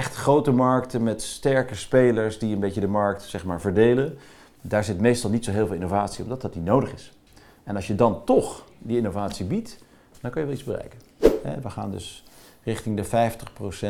[0.00, 4.18] echt grote markten met sterke spelers die een beetje de markt zeg maar, verdelen,
[4.60, 7.12] daar zit meestal niet zo heel veel innovatie, omdat dat niet nodig is.
[7.64, 9.78] En als je dan toch die innovatie biedt,
[10.20, 10.98] dan kun je wel iets bereiken.
[11.62, 12.24] We gaan dus
[12.62, 13.88] richting de 50%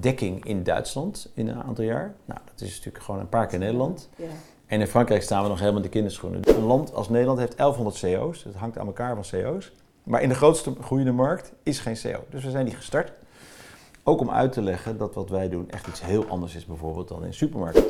[0.00, 2.14] dekking in Duitsland in een aantal jaar.
[2.24, 4.08] Nou, dat is natuurlijk gewoon een paar keer Nederland.
[4.16, 4.24] Ja.
[4.66, 6.48] En in Frankrijk staan we nog helemaal in de kinderschoenen.
[6.48, 8.44] Een land als Nederland heeft 1100 CO's.
[8.44, 9.72] Het hangt aan elkaar van CO's.
[10.02, 12.24] Maar in de grootste groeiende markt is geen CO.
[12.30, 13.12] Dus we zijn die gestart.
[14.06, 17.08] Ook om uit te leggen dat wat wij doen echt iets heel anders is bijvoorbeeld
[17.08, 17.84] dan in supermarkten.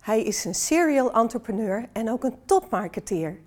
[0.00, 3.40] Hij is een serial entrepreneur en ook een topmarketeer.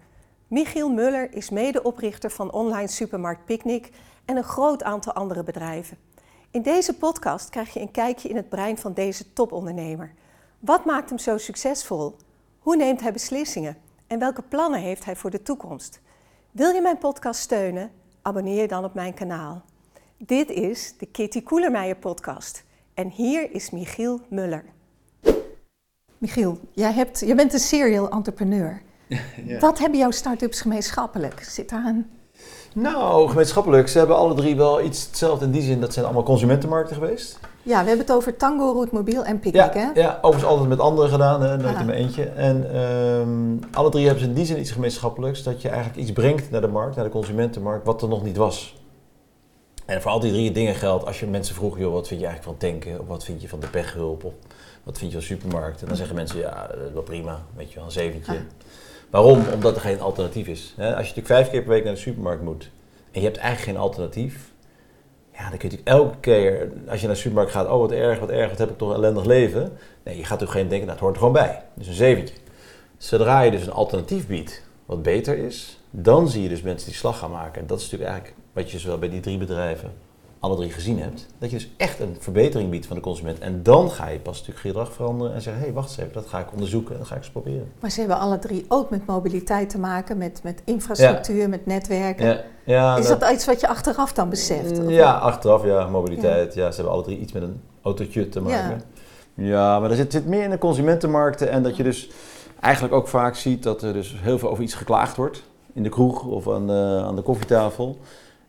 [0.48, 3.90] Michiel Muller is medeoprichter van online supermarkt Picnic
[4.26, 5.98] en een groot aantal andere bedrijven.
[6.52, 10.14] In deze podcast krijg je een kijkje in het brein van deze topondernemer.
[10.60, 12.16] Wat maakt hem zo succesvol?
[12.60, 13.78] Hoe neemt hij beslissingen?
[14.08, 16.02] En welke plannen heeft hij voor de toekomst?
[16.52, 17.92] Wil je mijn podcast steunen?
[18.22, 19.62] Abonneer je dan op mijn kanaal.
[20.26, 22.64] Dit is de Kitty Koelermeijer podcast.
[22.94, 24.64] En hier is Michiel Muller.
[26.18, 28.82] Michiel, jij, hebt, jij bent een serial entrepreneur.
[29.46, 29.60] Ja.
[29.60, 31.44] Wat hebben jouw start-ups gemeenschappelijk?
[31.44, 32.06] Zit daar een
[32.74, 33.88] nou, gemeenschappelijk.
[33.88, 35.82] Ze hebben alle drie wel iets hetzelfde in die zin.
[35.82, 37.40] Dat zijn allemaal consumentenmarkten geweest.
[37.64, 40.02] Ja, we hebben het over Tango, Roetmobiel en Picnic, ja, hè?
[40.02, 41.58] Ja, overigens altijd met anderen gedaan, hè?
[41.58, 42.24] nooit in mijn eentje.
[42.24, 45.44] En um, alle drie hebben ze in die zin iets gemeenschappelijks.
[45.44, 48.38] Dat je eigenlijk iets brengt naar de markt, naar de consumentenmarkt, wat er nog niet
[48.38, 48.81] was.
[49.86, 52.26] En voor al die drie dingen geldt, als je mensen vroeg, joh, wat vind je
[52.26, 53.00] eigenlijk van tanken?
[53.00, 54.24] Of wat vind je van de pechhulp?
[54.24, 54.34] Of
[54.84, 55.88] wat vind je van supermarkten?
[55.88, 58.40] Dan zeggen mensen, ja, wel prima, weet je wel, een zeventje.
[59.10, 59.44] Waarom?
[59.54, 60.74] Omdat er geen alternatief is.
[60.78, 62.70] Als je natuurlijk vijf keer per week naar de supermarkt moet
[63.12, 64.52] en je hebt eigenlijk geen alternatief,
[65.34, 67.92] ja, dan kun je natuurlijk elke keer, als je naar de supermarkt gaat, oh wat
[67.92, 69.78] erg, wat erg, wat heb ik toch een ellendig leven.
[70.04, 71.64] Nee, je gaat natuurlijk geen denken, nou, het hoort er gewoon bij.
[71.74, 72.36] Dus een zeventje.
[72.98, 76.98] Zodra je dus een alternatief biedt, wat beter is, dan zie je dus mensen die
[76.98, 77.62] slag gaan maken.
[77.62, 79.92] En dat is natuurlijk eigenlijk wat je zowel bij die drie bedrijven
[80.40, 83.40] alle drie gezien hebt, dat je dus echt een verbetering biedt van de consument.
[83.40, 86.14] En dan ga je pas natuurlijk gedrag veranderen en zeggen, hé, hey, wacht eens even,
[86.14, 87.72] dat ga ik onderzoeken en dat ga ik eens proberen.
[87.80, 92.26] Maar ze hebben alle drie ook met mobiliteit te maken, met, met infrastructuur, met netwerken.
[92.26, 92.42] Ja.
[92.64, 94.82] Ja, is dat, iets wat je achteraf dan beseft?
[94.88, 96.54] Ja, achteraf, ja, mobiliteit.
[96.54, 96.70] Ja.
[96.70, 98.82] ze hebben alle drie iets met een autootje te maken.
[99.34, 102.10] Ja, maar er zit, zit meer in de consumentenmarkten en dat je dus
[102.62, 105.44] eigenlijk ook vaak ziet dat er dus heel veel over iets geklaagd wordt.
[105.74, 107.98] In de kroeg of aan de, aan de koffietafel.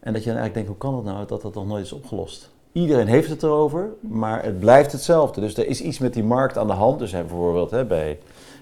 [0.00, 1.92] En dat je dan eigenlijk denkt, hoe kan het nou dat dat nog nooit is
[1.92, 2.50] opgelost?
[2.72, 5.40] Iedereen heeft het erover, maar het blijft hetzelfde.
[5.40, 6.98] Dus er is iets met die markt aan de hand.
[6.98, 8.18] Dus bijvoorbeeld hè, bij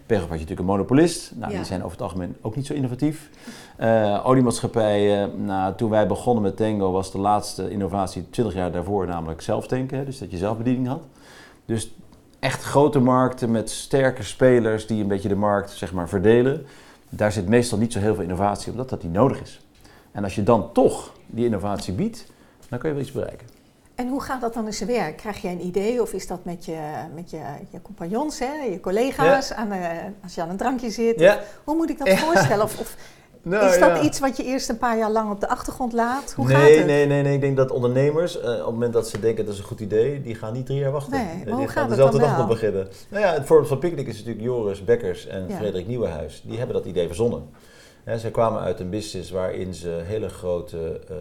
[0.06, 1.32] Pegel had je natuurlijk een monopolist.
[1.34, 3.30] Nou, die zijn over het algemeen ook niet zo innovatief.
[3.80, 9.06] Uh, oliemaatschappijen, nou, toen wij begonnen met Tango was de laatste innovatie 20 jaar daarvoor
[9.06, 9.98] namelijk zelftanken.
[9.98, 11.02] Hè, dus dat je zelfbediening had.
[11.64, 11.90] Dus
[12.40, 16.66] echt grote markten met sterke spelers die een beetje de markt zeg maar, verdelen.
[17.08, 19.60] Daar zit meestal niet zo heel veel innovatie, omdat dat niet nodig is.
[20.12, 22.26] En als je dan toch die innovatie biedt,
[22.68, 23.46] dan kun je wel iets bereiken.
[23.94, 25.16] En hoe gaat dat dan in zijn werk?
[25.16, 26.78] Krijg je een idee of is dat met je,
[27.14, 27.40] met je,
[27.70, 29.72] je compagnons, hè, je collega's, aan
[30.22, 31.38] als je aan een drankje zit?
[31.64, 32.64] Hoe moet ik dat voorstellen?
[32.64, 32.96] Of, of
[33.42, 36.32] nou, is dat iets wat je eerst een paar jaar lang op de achtergrond laat?
[36.32, 36.86] Hoe nee, gaat het?
[36.86, 37.34] Nee, nee, nee.
[37.34, 39.80] Ik denk dat ondernemers, eh, op het moment dat ze denken dat is een goed
[39.80, 41.12] idee, die gaan niet drie jaar wachten.
[41.12, 42.88] Nee, die gaan dezelfde dag nog beginnen.
[43.08, 46.42] Nou ja, het voorbeeld van Picnic is natuurlijk Joris Bekkers en Frederik Nieuwenhuis.
[46.44, 47.48] Die hebben dat idee verzonnen.
[48.06, 51.16] Ja, zij kwamen uit een business waarin ze hele grote uh,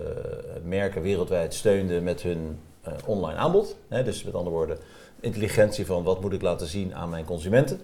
[0.63, 3.75] merken wereldwijd steunden met hun uh, online aanbod.
[3.89, 4.77] dus met andere woorden,
[5.19, 7.81] intelligentie van wat moet ik laten zien aan mijn consumenten.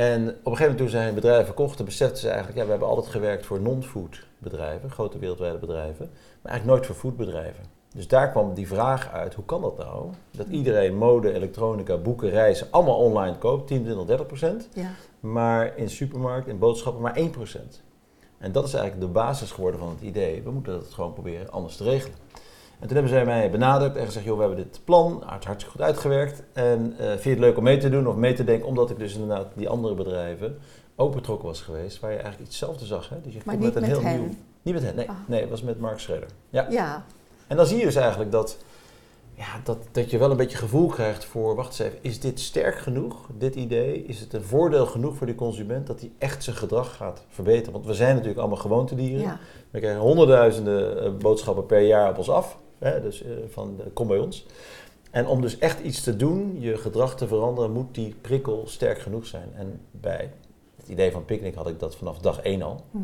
[0.00, 2.70] En op een gegeven moment toen zij hun bedrijf verkochten, beseften ze eigenlijk, ja, we
[2.70, 6.10] hebben altijd gewerkt voor non-food bedrijven, grote wereldwijde bedrijven,
[6.42, 7.64] maar eigenlijk nooit voor foodbedrijven.
[7.94, 10.10] Dus daar kwam die vraag uit, hoe kan dat nou?
[10.30, 14.68] Dat iedereen mode, elektronica, boeken, reizen allemaal online koopt, 10, 20, 30 procent.
[14.74, 14.90] Ja.
[15.20, 17.82] Maar in supermarkt, in boodschappen maar 1 procent.
[18.38, 20.42] En dat is eigenlijk de basis geworden van het idee.
[20.42, 22.16] We moeten dat gewoon proberen anders te regelen.
[22.80, 25.80] En toen hebben zij mij benaderd en gezegd, joh, we hebben dit plan, hartstikke goed
[25.80, 26.42] uitgewerkt.
[26.52, 28.90] En uh, vind je het leuk om mee te doen of mee te denken, omdat
[28.90, 30.58] ik dus inderdaad die andere bedrijven
[30.96, 33.08] ook betrokken was geweest, waar je eigenlijk iets hetzelfde zag.
[33.08, 33.16] Hè?
[33.20, 34.20] Dus je maar niet met, een heel hen?
[34.20, 35.08] Nieuw, niet met hen, nee.
[35.08, 35.16] Ah.
[35.26, 36.28] Nee, het was met Mark Schreder.
[36.50, 36.66] Ja.
[36.70, 37.04] ja.
[37.46, 38.56] En dan zie je dus eigenlijk dat
[39.40, 42.40] ja, dat, dat je wel een beetje gevoel krijgt voor, wacht eens even, is dit
[42.40, 44.04] sterk genoeg, dit idee?
[44.04, 47.72] Is het een voordeel genoeg voor die consument dat hij echt zijn gedrag gaat verbeteren?
[47.72, 49.38] Want we zijn natuurlijk allemaal gewoontedieren.
[49.70, 52.58] We krijgen honderdduizenden eh, boodschappen per jaar op ons af.
[52.80, 54.46] Hè, dus uh, van, uh, kom bij ons.
[55.10, 58.98] En om dus echt iets te doen, je gedrag te veranderen, moet die prikkel sterk
[58.98, 59.48] genoeg zijn.
[59.54, 60.32] En bij
[60.76, 62.84] het idee van Picnic had ik dat vanaf dag één al.
[62.90, 62.98] Hm.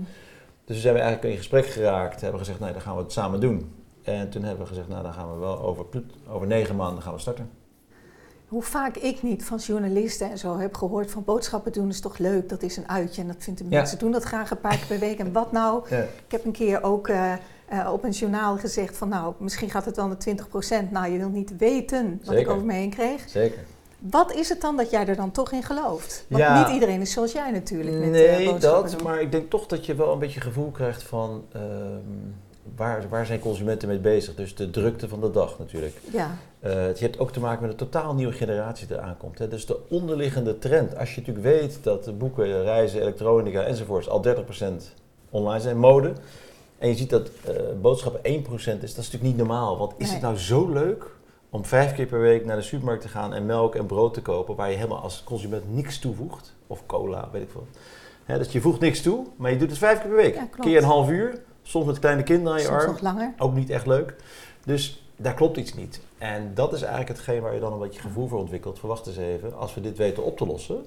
[0.65, 3.13] Dus we zijn we eigenlijk in gesprek geraakt, hebben gezegd, nee, dan gaan we het
[3.13, 3.73] samen doen.
[4.03, 5.87] En toen hebben we gezegd, nou dan gaan we wel over,
[6.29, 7.51] over negen maanden gaan we starten.
[8.49, 12.19] Hoe vaak ik niet van journalisten en zo heb gehoord van boodschappen doen is toch
[12.19, 14.87] leuk, dat is een uitje en dat vinden mensen doen dat graag een paar keer
[14.87, 15.19] per week.
[15.19, 15.89] En wat nou?
[15.89, 17.33] Ik heb een keer ook uh,
[17.73, 20.91] uh, op een journaal gezegd van nou, misschien gaat het wel naar 20 procent.
[20.91, 23.29] Nou, je wilt niet weten wat ik over me heen kreeg.
[23.29, 23.59] Zeker.
[23.99, 26.25] Wat is het dan dat jij er dan toch in gelooft?
[26.29, 27.97] Want niet iedereen is zoals jij natuurlijk.
[27.97, 29.03] Met, nee, dat.
[29.03, 31.45] Maar ik denk toch dat je wel een beetje gevoel krijgt van...
[31.53, 31.63] Ehm,
[32.77, 34.35] waar, waar zijn consumenten mee bezig?
[34.35, 35.95] Dus de drukte van de dag natuurlijk.
[36.11, 36.39] Ja.
[36.61, 39.39] Uh, je hebt ook te maken met een totaal nieuwe generatie die eraan komt.
[39.39, 39.49] Hè.
[39.49, 40.97] Dus de onderliggende trend.
[40.97, 44.31] Als je natuurlijk weet dat boeken, reizen, elektronica enzovoorts al 30%
[45.31, 46.13] online zijn, mode.
[46.79, 49.79] En je ziet dat uh, boodschappen 1% is, dat is natuurlijk niet normaal.
[49.79, 51.05] Want is het nou zo leuk
[51.51, 54.23] om vijf keer per week naar de supermarkt te gaan en melk en brood te
[54.23, 56.55] kopen, waar je helemaal als consument niks toevoegt?
[56.67, 57.67] Of cola, weet ik veel.
[58.25, 60.35] Hè, dus je voegt niks toe, maar je doet het vijf keer per week.
[60.35, 62.91] Ja, keer een half uur, Soms met kleine kinderen aan je Soms arm.
[62.91, 63.35] nog langer.
[63.39, 64.15] Ook niet echt leuk.
[64.65, 66.01] Dus daar klopt iets niet.
[66.19, 68.79] En dat is eigenlijk hetgeen waar je dan een beetje gevoel voor ontwikkelt.
[68.79, 70.85] Verwacht eens even, als we dit weten op te lossen,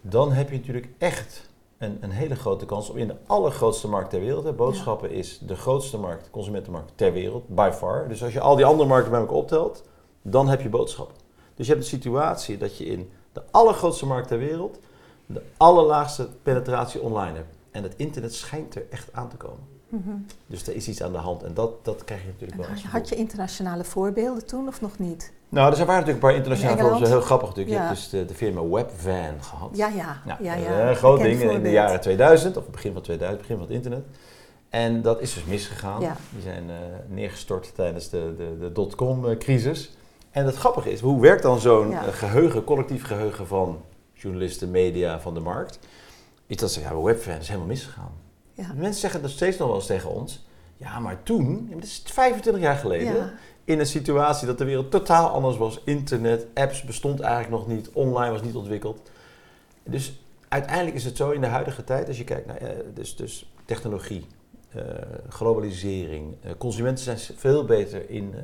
[0.00, 1.47] dan heb je natuurlijk echt
[1.78, 4.44] een, een hele grote kans om in de allergrootste markt ter wereld.
[4.44, 8.08] Hè, boodschappen is de grootste markt, consumentenmarkt ter wereld, by far.
[8.08, 9.84] Dus als je al die andere markten bij elkaar optelt,
[10.22, 11.16] dan heb je boodschappen.
[11.54, 14.78] Dus je hebt de situatie dat je in de allergrootste markt ter wereld
[15.26, 17.56] de allerlaagste penetratie online hebt.
[17.70, 19.77] En het internet schijnt er echt aan te komen.
[19.88, 20.10] Mhm.
[20.46, 22.90] Dus er is iets aan de hand en dat, dat krijg je natuurlijk wel.
[22.90, 25.32] Had je internationale voorbeelden toen of nog niet?
[25.48, 27.08] Nou, er waren natuurlijk een paar internationale voorbeelden.
[27.08, 27.76] Heel grappig natuurlijk.
[27.76, 29.70] Je hebt dus de, de, firma Webvan gehad.
[29.76, 30.22] Ja, ja.
[30.26, 30.88] Nou, ja, ja.
[30.88, 34.04] Een groot ding in de jaren 2000, of begin van 2000, begin van het internet.
[34.68, 36.00] En dat is dus misgegaan.
[36.00, 36.74] Die zijn uh,
[37.08, 39.96] neergestort tijdens de, de, de dotcom-crisis.
[40.30, 43.80] En het grappige is, hoe werkt dan zo'n eh, geheugen, collectief geheugen van
[44.12, 45.78] journalisten, media, van de markt?
[46.46, 48.12] Is dat ze, ja, Webvan is helemaal misgegaan.
[48.58, 48.72] Ja.
[48.76, 50.46] Mensen zeggen dat steeds nog wel eens tegen ons.
[50.76, 53.30] Ja, maar toen, dat is 25 jaar geleden,
[53.64, 55.80] in een situatie dat de wereld totaal anders was.
[55.84, 59.10] Internet, apps bestond eigenlijk nog niet, online was niet ontwikkeld.
[59.82, 63.16] Dus uiteindelijk is het zo in de huidige tijd, als je kijkt naar eh, dus,
[63.16, 64.26] dus technologie,
[64.76, 64.82] uh,
[65.28, 68.34] globalisering, uh, consumenten zijn veel beter in,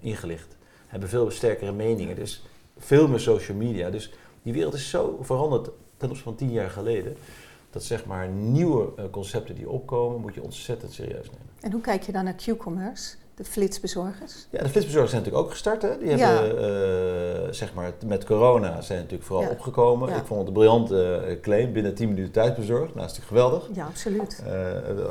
[0.00, 2.42] ingelicht, hebben veel sterkere meningen, dus
[2.78, 3.90] veel meer social media.
[3.90, 7.16] Dus die wereld is zo veranderd ten opzichte van tien jaar geleden
[7.72, 11.46] dat zeg maar nieuwe eh, concepten die opkomen, moet je ontzettend serieus nemen.
[11.60, 13.14] En hoe kijk je dan naar Q-commerce?
[13.34, 14.46] De flitsbezorgers?
[14.50, 15.82] Ja, de flitsbezorgers zijn natuurlijk ook gestart.
[15.82, 15.98] Hè?
[15.98, 16.54] Die hebben,
[17.46, 20.08] uh, zeg maar, met corona zijn natuurlijk vooral opgekomen.
[20.08, 22.94] Ik vond het een briljante uh, claim, binnen 10 minuten thuisbezorgd.
[22.94, 23.76] Nou, dat is natuurlijk geweldig.
[23.76, 24.42] Ja, absoluut.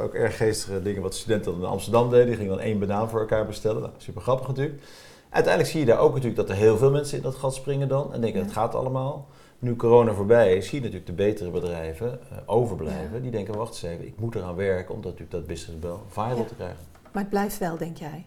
[0.01, 2.25] ook erg geestige dingen wat studenten in Amsterdam deden.
[2.25, 3.81] Die gingen dan één banaan voor elkaar bestellen.
[3.81, 4.81] Nou, super grappig natuurlijk.
[5.29, 7.87] Uiteindelijk zie je daar ook natuurlijk dat er heel veel mensen in dat gat springen
[7.87, 8.13] dan.
[8.13, 9.27] En denken, het gaat allemaal
[9.61, 13.21] nu corona voorbij is, zie je natuurlijk de betere bedrijven uh, overblijven.
[13.21, 16.45] Die denken, wacht eens even, ik moet eraan werken om natuurlijk dat business wel viral
[16.45, 16.77] te krijgen.
[17.11, 18.23] Maar het blijft wel, denk jij?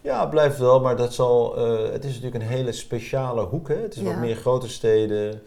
[0.00, 3.68] Ja, het blijft wel, maar dat zal, uh, het is natuurlijk een hele speciale hoek.
[3.68, 3.76] Hè?
[3.76, 5.42] Het is wat meer grote steden,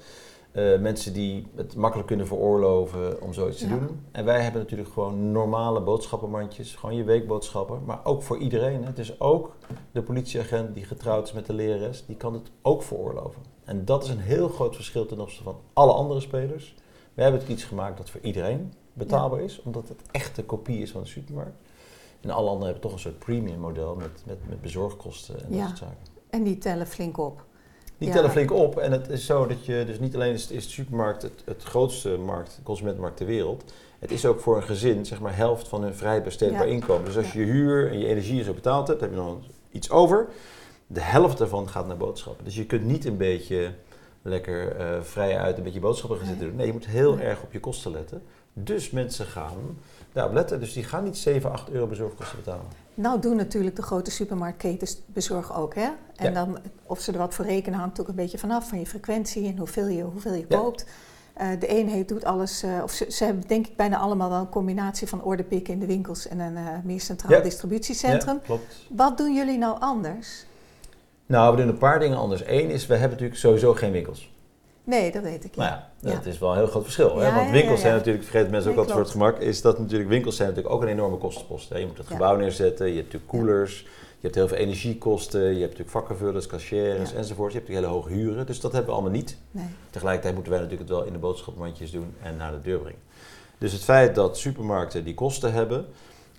[0.55, 3.99] uh, mensen die het makkelijk kunnen veroorloven om zoiets te doen.
[4.11, 8.81] En wij hebben natuurlijk gewoon normale boodschappenmandjes, gewoon je weekboodschappen, maar ook voor iedereen.
[8.81, 8.87] Hè?
[8.87, 9.55] Het is ook
[9.91, 13.41] de politieagent die getrouwd is met de lerares, die kan het ook veroorloven.
[13.63, 16.75] En dat is een heel groot verschil ten opzichte van alle andere spelers.
[17.13, 20.81] We hebben het iets gemaakt dat voor iedereen betaalbaar is, omdat het echt de kopie
[20.81, 21.57] is van de supermarkt.
[22.21, 25.67] En alle anderen hebben toch een soort premium model met, met, met bezorgkosten en dat
[25.67, 25.97] soort zaken.
[26.29, 27.44] En die tellen flink op.
[27.97, 28.77] Die tellen flink op.
[28.77, 31.63] En het is zo dat je dus niet alleen is, is de supermarkt het, het
[31.63, 33.63] grootste markt, consumentenmarkt ter wereld.
[33.99, 37.05] Het is ook voor een gezin zeg maar helft van hun vrij besteedbaar inkomen.
[37.05, 39.89] Dus als je je huur en je energie zo betaald hebt, heb je dan iets
[39.89, 40.27] over
[40.87, 42.45] de helft daarvan gaat naar boodschappen.
[42.45, 43.71] Dus je kunt niet een beetje
[44.21, 46.55] lekker uh, vrij uit een beetje boodschappen gaan zitten doen.
[46.55, 48.21] Nee, je moet heel erg op je kosten letten.
[48.53, 49.77] Dus mensen gaan
[50.15, 50.59] daarop letten.
[50.59, 52.65] Dus die gaan niet 7, 8 euro bezorgkosten betalen.
[52.93, 55.89] Nou doen natuurlijk de grote supermarktketens bezorgen ook, hè?
[56.15, 58.85] En dan, of ze er wat voor rekenen, hangt ook een beetje vanaf van je
[58.85, 60.85] frequentie en hoeveel je, hoeveel je koopt.
[61.41, 64.29] Uh, de een heeft, doet alles, uh, of ze, ze, hebben denk ik bijna allemaal
[64.29, 68.41] wel een combinatie van orderpikken in de winkels en een uh, meer centraal distributiecentrum.
[68.41, 68.85] klopt.
[68.89, 70.45] Wat doen jullie nou anders?
[71.25, 72.43] Nou, we doen een paar dingen anders.
[72.47, 74.34] Eén is, we hebben natuurlijk sowieso geen winkels.
[74.85, 75.55] Nee, dat weet ik.
[75.55, 75.61] Ja.
[75.61, 77.17] Maar ja, dat is wel een heel groot verschil.
[77.17, 77.33] hè?
[77.33, 80.35] Want winkels zijn natuurlijk, vergeet mensen ook altijd voor het gemak, is dat natuurlijk winkels
[80.35, 81.69] zijn natuurlijk ook een enorme kostenpost.
[81.69, 81.77] Hè?
[81.77, 83.79] Je moet het gebouw neerzetten, je hebt natuurlijk koelers,
[84.19, 87.51] je hebt heel veel energiekosten, je hebt natuurlijk vakkenvullers, cashiers enzovoort.
[87.51, 89.37] Je hebt natuurlijk hele hoge huren, dus dat hebben we allemaal niet.
[89.51, 89.65] Nee.
[89.89, 92.99] Tegelijkertijd moeten wij natuurlijk het wel in de boodschappenmandjes doen en naar de deur brengen.
[93.57, 95.85] Dus het feit dat supermarkten die kosten hebben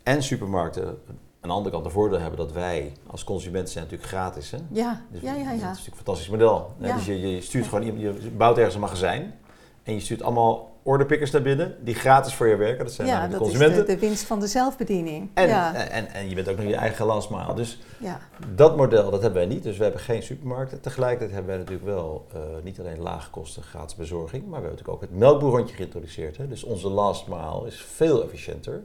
[0.03, 0.99] en supermarkten
[1.47, 4.50] aan de andere kant de voordeel hebben dat wij als consument zijn natuurlijk gratis.
[4.50, 4.59] Hè?
[4.71, 5.45] Ja, dus ja, ja, ja.
[5.45, 6.75] Dat is natuurlijk een fantastisch model.
[6.79, 6.95] Ja.
[6.95, 9.35] Dus je, je stuurt gewoon, je bouwt ergens een magazijn
[9.83, 12.85] en je stuurt allemaal orderpickers naar binnen die gratis voor je werken.
[12.85, 13.79] Dat zijn ja, de consumenten.
[13.81, 15.31] is de, de, winst van de zelfbediening.
[15.35, 15.75] En, ja.
[15.75, 17.55] en, en, je bent ook nog je eigen lastmaal.
[17.55, 18.21] Dus ja.
[18.55, 19.62] dat model dat hebben wij niet.
[19.62, 20.81] Dus we hebben geen supermarkten.
[20.81, 24.71] Tegelijkertijd hebben wij natuurlijk wel uh, niet alleen lage kosten gratis bezorging, maar we hebben
[24.71, 26.37] natuurlijk ook het melkboerrondje geïntroduceerd.
[26.37, 26.49] Hè?
[26.49, 28.81] Dus onze last mile is veel efficiënter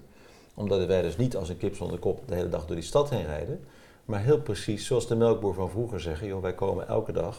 [0.62, 3.10] Omdat wij dus niet als een kip zonder kop de hele dag door die stad
[3.10, 3.60] heen rijden.
[4.06, 7.38] Maar heel precies, zoals de melkboer van vroeger zeggen, joh, wij komen elke dag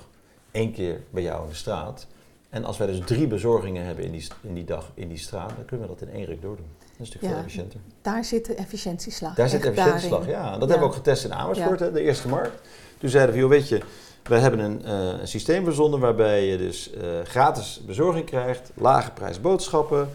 [0.51, 2.07] één keer bij jou in de straat.
[2.49, 5.49] En als wij dus drie bezorgingen hebben in die, in die dag in die straat,
[5.57, 6.67] dan kunnen we dat in één ruk doordoen.
[6.79, 7.81] Dat is natuurlijk veel efficiënter.
[8.03, 9.35] Daar zit de efficiëntieslag.
[9.35, 10.51] Daar zit de efficiëntieslag, ja.
[10.51, 12.69] Dat hebben we ook getest in Amersfoort, hè, de eerste markt.
[12.99, 13.81] Toen zeiden we, joh, weet je,
[14.23, 19.11] wij hebben een, uh, een systeem verzonnen waarbij je dus uh, gratis bezorging krijgt, lage
[19.11, 20.09] prijs boodschappen.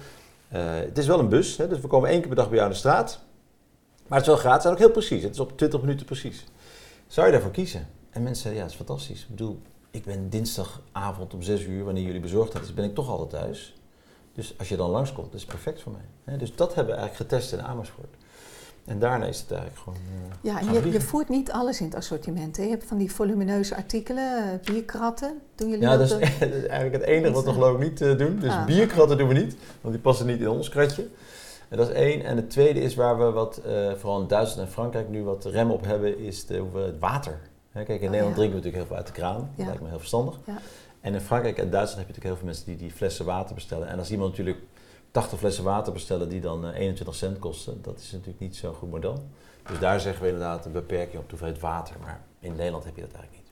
[0.53, 2.55] Uh, het is wel een bus, hè, dus we komen één keer per dag bij
[2.55, 3.19] jou in de straat.
[4.07, 5.23] Maar het is wel gratis en ook heel precies.
[5.23, 6.43] Het is op 20 minuten precies.
[7.07, 7.87] Zou je daarvoor kiezen?
[8.09, 9.21] En mensen zeiden, ja, dat is fantastisch.
[9.21, 9.61] Ik bedoel,
[9.91, 13.75] ik ben dinsdagavond om 6 uur, wanneer jullie bezorgd hebben, ben ik toch altijd thuis.
[14.33, 16.37] Dus als je dan langskomt, dat is perfect voor mij.
[16.37, 18.15] Dus dat hebben we eigenlijk getest in Amersfoort.
[18.87, 19.99] En daarna is het eigenlijk gewoon.
[19.99, 22.57] Uh, ja, en je, je, voert niet alles in het assortiment.
[22.57, 22.63] Hè?
[22.63, 25.41] Je hebt van die volumineuze artikelen, uh, bierkratten.
[25.55, 26.09] Doen jullie ja, dat?
[26.09, 28.39] Ja, dat, is eigenlijk het enige wat we geloof ik niet uh, doen.
[28.39, 28.65] Dus ah.
[28.65, 31.07] bierkratten doen we niet, want die passen niet in ons kratje.
[31.69, 32.23] En dat is één.
[32.23, 33.61] En het tweede is waar we wat,
[33.97, 37.39] vooral in Duitsland en Frankrijk nu wat rem op hebben, is de hoeveelheid water.
[37.71, 39.49] Hè, kijk, in oh, Nederland drinken we natuurlijk heel veel uit de kraan.
[39.55, 40.39] Dat lijkt me heel verstandig.
[40.45, 40.57] Ja.
[41.01, 43.55] En in Frankrijk en Duitsland heb je natuurlijk heel veel mensen die die flessen water
[43.55, 43.87] bestellen.
[43.87, 44.57] En als iemand natuurlijk
[45.11, 48.91] 80 flessen water bestellen die dan 21 cent kosten, dat is natuurlijk niet zo'n goed
[48.91, 49.23] model.
[49.67, 51.95] Dus daar zeggen we inderdaad een beperking op de hoeveelheid water.
[52.01, 53.51] Maar in Nederland heb je dat eigenlijk niet.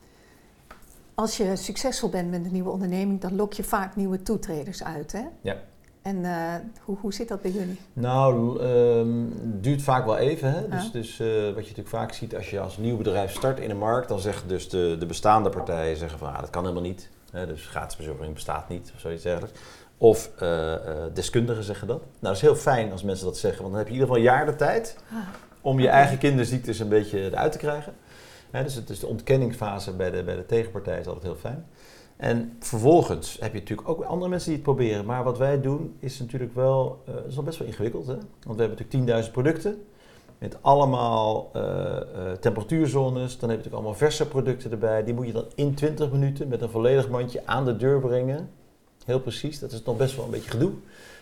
[1.14, 5.12] Als je succesvol bent met een nieuwe onderneming, dan lok je vaak nieuwe toetreders uit.
[5.12, 5.24] Hè?
[5.42, 5.56] Ja.
[6.02, 7.80] En uh, hoe, hoe zit dat bij jullie?
[7.94, 10.54] Nou, um, het duurt vaak wel even.
[10.54, 10.68] Hè?
[10.68, 13.70] Dus, dus uh, wat je natuurlijk vaak ziet als je als nieuw bedrijf start in
[13.70, 16.84] een markt, dan zeggen dus de, de bestaande partijen zeggen van ah, dat kan helemaal
[16.84, 17.10] niet.
[17.32, 17.48] Hè?
[17.48, 19.60] Dus gratis bezorging bestaat niet of zoiets dergelijks.
[19.98, 20.74] Of uh,
[21.14, 22.00] deskundigen zeggen dat.
[22.00, 24.16] Nou, dat is heel fijn als mensen dat zeggen, want dan heb je in ieder
[24.16, 25.18] geval een jaar de tijd ah
[25.66, 27.94] om je eigen kinderziektes een beetje eruit te krijgen.
[28.52, 31.66] dus het is de ontkenningsfase bij de, bij de tegenpartij is altijd heel fijn.
[32.18, 35.06] En vervolgens heb je natuurlijk ook andere mensen die het proberen.
[35.06, 38.08] Maar wat wij doen is natuurlijk wel, uh, is al best wel ingewikkeld.
[38.08, 38.14] Hè?
[38.44, 39.86] Want we hebben natuurlijk 10.000 producten
[40.38, 43.40] met allemaal uh, uh, temperatuurzones.
[43.40, 45.04] Dan heb je natuurlijk allemaal verse producten erbij.
[45.04, 48.50] Die moet je dan in 20 minuten met een volledig mandje aan de deur brengen.
[49.06, 50.72] Heel precies, dat is nog best wel een beetje gedoe.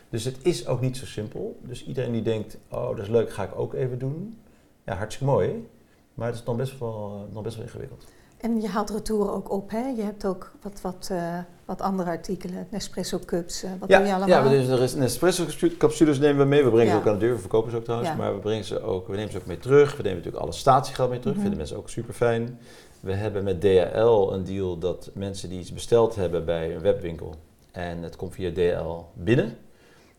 [0.10, 1.60] Dus het is ook niet zo simpel.
[1.62, 4.38] Dus iedereen die denkt, oh dat is leuk, ga ik ook even doen.
[4.86, 5.68] Ja, hartstikke mooi.
[6.14, 8.06] Maar het is dan best wel, nog best wel ingewikkeld.
[8.38, 9.88] En je haalt retouren ook op, hè?
[9.88, 14.08] Je hebt ook wat, wat, uh, wat andere artikelen, Nespresso cups, uh, wat ja, doe
[14.08, 14.44] je allemaal?
[14.44, 15.46] Ja, dus er is Nespresso
[15.78, 16.64] capsules nemen we mee.
[16.64, 16.94] We brengen ja.
[16.94, 18.10] ze ook aan de deur, we verkopen ze ook trouwens.
[18.10, 18.16] Ja.
[18.16, 19.92] Maar we, brengen ze ook, we nemen ze ook mee terug.
[19.92, 21.50] We nemen natuurlijk alle statiegeld mee terug, mm -hmm.
[21.50, 22.60] vinden mensen ook super fijn.
[23.00, 27.36] We hebben met DHL een deal dat mensen die iets besteld hebben bij een webwinkel
[27.74, 29.58] en het komt via DHL binnen,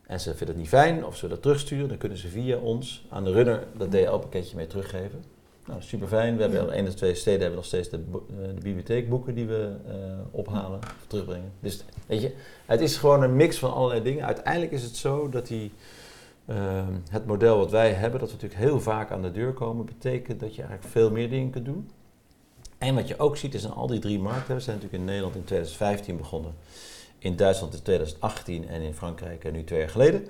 [0.06, 3.06] en ze vinden het niet fijn of ze dat terugsturen, dan kunnen ze via ons
[3.10, 5.24] aan de runner dat DL-pakketje mee teruggeven.
[5.66, 6.36] Nou, super fijn.
[6.36, 9.74] We hebben in één of twee steden hebben nog steeds de, de bibliotheekboeken die we
[9.88, 9.94] uh,
[10.30, 11.52] ophalen of terugbrengen.
[11.60, 12.34] Dus weet je,
[12.66, 14.24] het is gewoon een mix van allerlei dingen.
[14.24, 15.72] Uiteindelijk is het zo dat die,
[16.46, 19.84] uh, het model wat wij hebben, dat we natuurlijk heel vaak aan de deur komen,
[19.84, 21.90] betekent dat je eigenlijk veel meer dingen kunt doen.
[22.78, 25.08] En wat je ook ziet is in al die drie markten, we zijn natuurlijk in
[25.08, 26.54] Nederland in 2015 begonnen
[27.24, 30.28] in Duitsland in 2018 en in Frankrijk nu twee jaar geleden,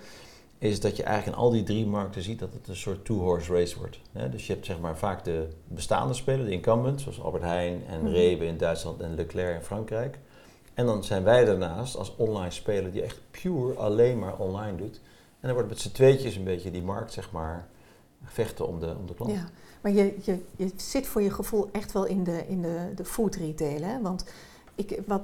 [0.58, 3.52] is dat je eigenlijk in al die drie markten ziet dat het een soort two-horse
[3.52, 4.00] race wordt.
[4.30, 8.00] Dus je hebt zeg maar vaak de bestaande spelers, de incumbents, zoals Albert Heijn en
[8.00, 10.18] mm Rewe in Duitsland en Leclerc in Frankrijk.
[10.74, 15.00] En dan zijn wij daarnaast als online speler die echt puur alleen maar online doet.
[15.40, 17.68] En dan wordt met z'n tweetjes een beetje die markt, zeg maar,
[18.24, 19.32] vechten om de, om de klant.
[19.32, 19.48] Ja,
[19.80, 23.04] maar je, je, je zit voor je gevoel echt wel in de, in de, de
[23.04, 24.00] food retail, hè?
[24.00, 24.24] Want
[24.74, 25.22] ik, wat,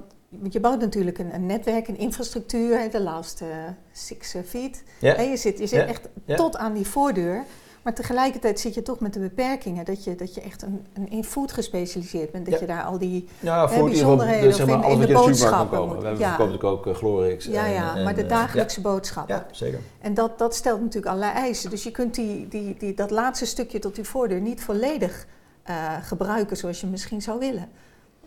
[0.51, 3.45] je bouwt natuurlijk een, een, netwerk, een infrastructuur, de laatste
[3.93, 4.83] six uh, feet.
[4.99, 5.21] Ja.
[5.21, 7.45] je zit, je zit echt tot aan die voordeur.
[7.83, 11.11] Maar tegelijkertijd zit je toch met de beperkingen dat je, dat je echt een, een
[11.11, 12.51] in food gespecialiseerd bent.
[12.51, 15.79] Dat je daar al die ja, hè, bijzonderheden dus, zeg maar, in, in de boodschappen
[15.79, 15.99] komen.
[15.99, 17.45] We hebben natuurlijk ook uh, Glorix.
[17.45, 19.35] Ja, ja en, maar de dagelijkse boodschappen.
[19.35, 19.79] Ja, zeker.
[20.01, 21.71] En dat, dat stelt natuurlijk allerlei eisen.
[21.71, 25.27] Dus je kunt die, die, die, dat laatste stukje tot die voordeur niet volledig
[25.71, 27.69] uh, gebruiken zoals je misschien zou willen.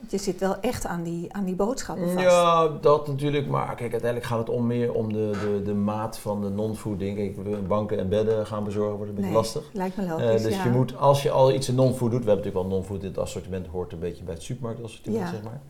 [0.08, 2.26] Je zit wel echt aan die, aan die boodschappen vast.
[2.26, 3.48] Ja, dat natuurlijk.
[3.48, 7.00] Maar kijk, uiteindelijk gaat het om meer om de, de, de maat van de non-food
[7.00, 7.68] dingen.
[7.68, 9.70] banken en bedden gaan bezorgen wordt een beetje lastig.
[9.74, 12.24] lijkt me logisch, uh, Dus je moet, als je al iets in non-food doet...
[12.24, 13.68] We hebben natuurlijk wel non-food in het assortiment.
[13.68, 15.32] Hoort een beetje bij het supermarktassortiment, ja.
[15.32, 15.62] zeg maar.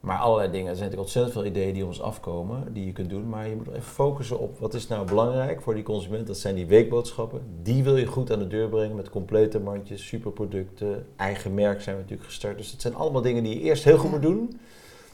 [0.00, 0.68] Maar allerlei dingen.
[0.68, 3.28] Er zijn natuurlijk ontzettend veel ideeën die ons afkomen, die je kunt doen.
[3.28, 6.26] Maar je moet even focussen op wat is nou belangrijk voor die consument.
[6.26, 7.42] Dat zijn die weekboodschappen.
[7.62, 11.06] Die wil je goed aan de deur brengen met complete mandjes, superproducten.
[11.16, 12.56] Eigen merk zijn we natuurlijk gestart.
[12.58, 14.60] Dus het zijn allemaal dingen die je eerst heel goed moet doen.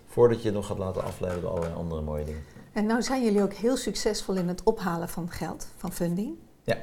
[0.07, 2.43] Voordat je nog gaat laten afleiden door allerlei andere mooie dingen.
[2.73, 6.35] En nou zijn jullie ook heel succesvol in het ophalen van geld, van funding.
[6.63, 6.77] Ja.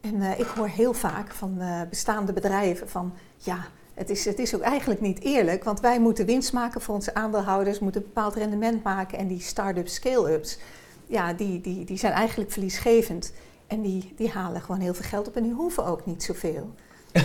[0.00, 4.38] En uh, ik hoor heel vaak van uh, bestaande bedrijven van ja, het is, het
[4.38, 8.06] is ook eigenlijk niet eerlijk, want wij moeten winst maken voor onze aandeelhouders, moeten een
[8.06, 10.58] bepaald rendement maken en die start-up scale-ups,
[11.06, 13.32] ja, die, die, die zijn eigenlijk verliesgevend.
[13.66, 16.74] En die, die halen gewoon heel veel geld op en die hoeven ook niet zoveel.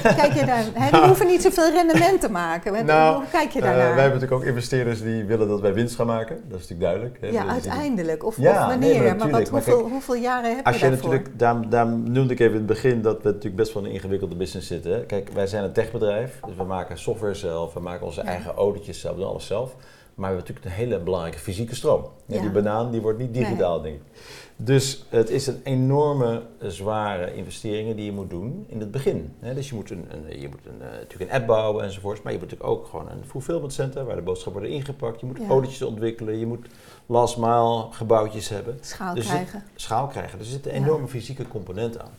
[0.02, 2.86] Kijk je daar, hè, die hoeven niet zoveel rendement te maken.
[2.86, 3.94] Nou, hoe kijk je uh, daarnaar?
[3.96, 6.36] wij hebben natuurlijk ook investeerders die willen dat wij winst gaan maken.
[6.36, 7.18] Dat is natuurlijk duidelijk.
[7.22, 7.28] Hè.
[7.28, 8.26] Ja, uiteindelijk.
[8.26, 9.00] Of, ja, of wanneer.
[9.00, 11.10] Nee, maar, maar, wat, hoeveel, kijk, hoeveel, jaren heb als je daarvoor?
[11.10, 13.92] Natuurlijk, daar, daar noemde ik even in het begin dat we natuurlijk best wel een
[13.92, 14.92] ingewikkelde business zitten.
[14.92, 15.06] Hè.
[15.06, 16.40] Kijk, wij zijn een techbedrijf.
[16.46, 17.74] Dus we maken software zelf.
[17.74, 18.28] We maken onze ja.
[18.28, 19.16] eigen autootjes zelf.
[19.16, 19.76] We doen alles zelf.
[20.16, 22.06] Maar we hebben natuurlijk een hele belangrijke fysieke stroom.
[22.26, 22.42] Ja.
[22.42, 23.92] Die banaan die wordt niet digitaal, nee.
[23.92, 24.20] denk ik.
[24.64, 29.34] Dus het is een enorme, zware investeringen die je moet doen in het begin.
[29.40, 32.32] dus je moet, een, een je moet een, uh, natuurlijk een app bouwen enzovoorts, maar
[32.34, 35.20] je moet natuurlijk ook gewoon een fulfillment center waar de boodschappen worden ingepakt.
[35.20, 35.86] Je moet ja.
[35.86, 36.68] ontwikkelen, je moet
[37.06, 38.78] last mile gebouwtjes hebben.
[38.82, 39.60] Schaal dus krijgen.
[39.60, 40.38] Het, schaal krijgen.
[40.38, 42.14] Dus er zit een enorme fysieke component aan.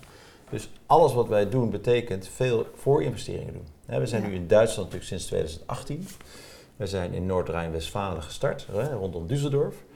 [0.51, 3.99] Dus alles wat wij doen betekent veel voorinvesteringen doen.
[4.01, 6.07] we zijn nu in Duitsland natuurlijk sinds 2018.
[6.77, 9.92] We zijn in Noord-Rijn-Westfalen gestart, hè, rondom Düsseldorf.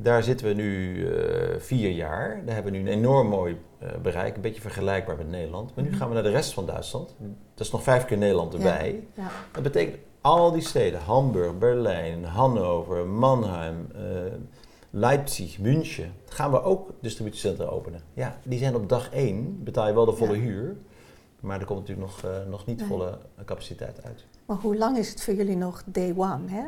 [0.00, 1.10] Daar zitten we nu uh,
[1.58, 2.42] vier jaar.
[2.44, 5.74] Daar hebben we nu een enorm mooi uh, bereik, een beetje vergelijkbaar met Nederland.
[5.74, 7.14] Maar nu gaan we naar de rest van Duitsland.
[7.54, 9.04] Dat is nog vijf keer Nederland erbij.
[9.14, 9.30] Ja, ja.
[9.52, 14.00] Dat betekent al die steden, Hamburg, Berlijn, Hannover, Mannheim, uh,
[14.90, 18.00] Leipzig, München, gaan we ook distributiecentra openen.
[18.12, 20.76] Ja, die zijn op dag één, betaal je wel de volle huur.
[21.40, 22.88] Maar er komt natuurlijk nog, nog niet nee.
[22.88, 24.24] volle capaciteit uit.
[24.46, 26.48] Maar hoe lang is het voor jullie nog day one?
[26.48, 26.64] Hè?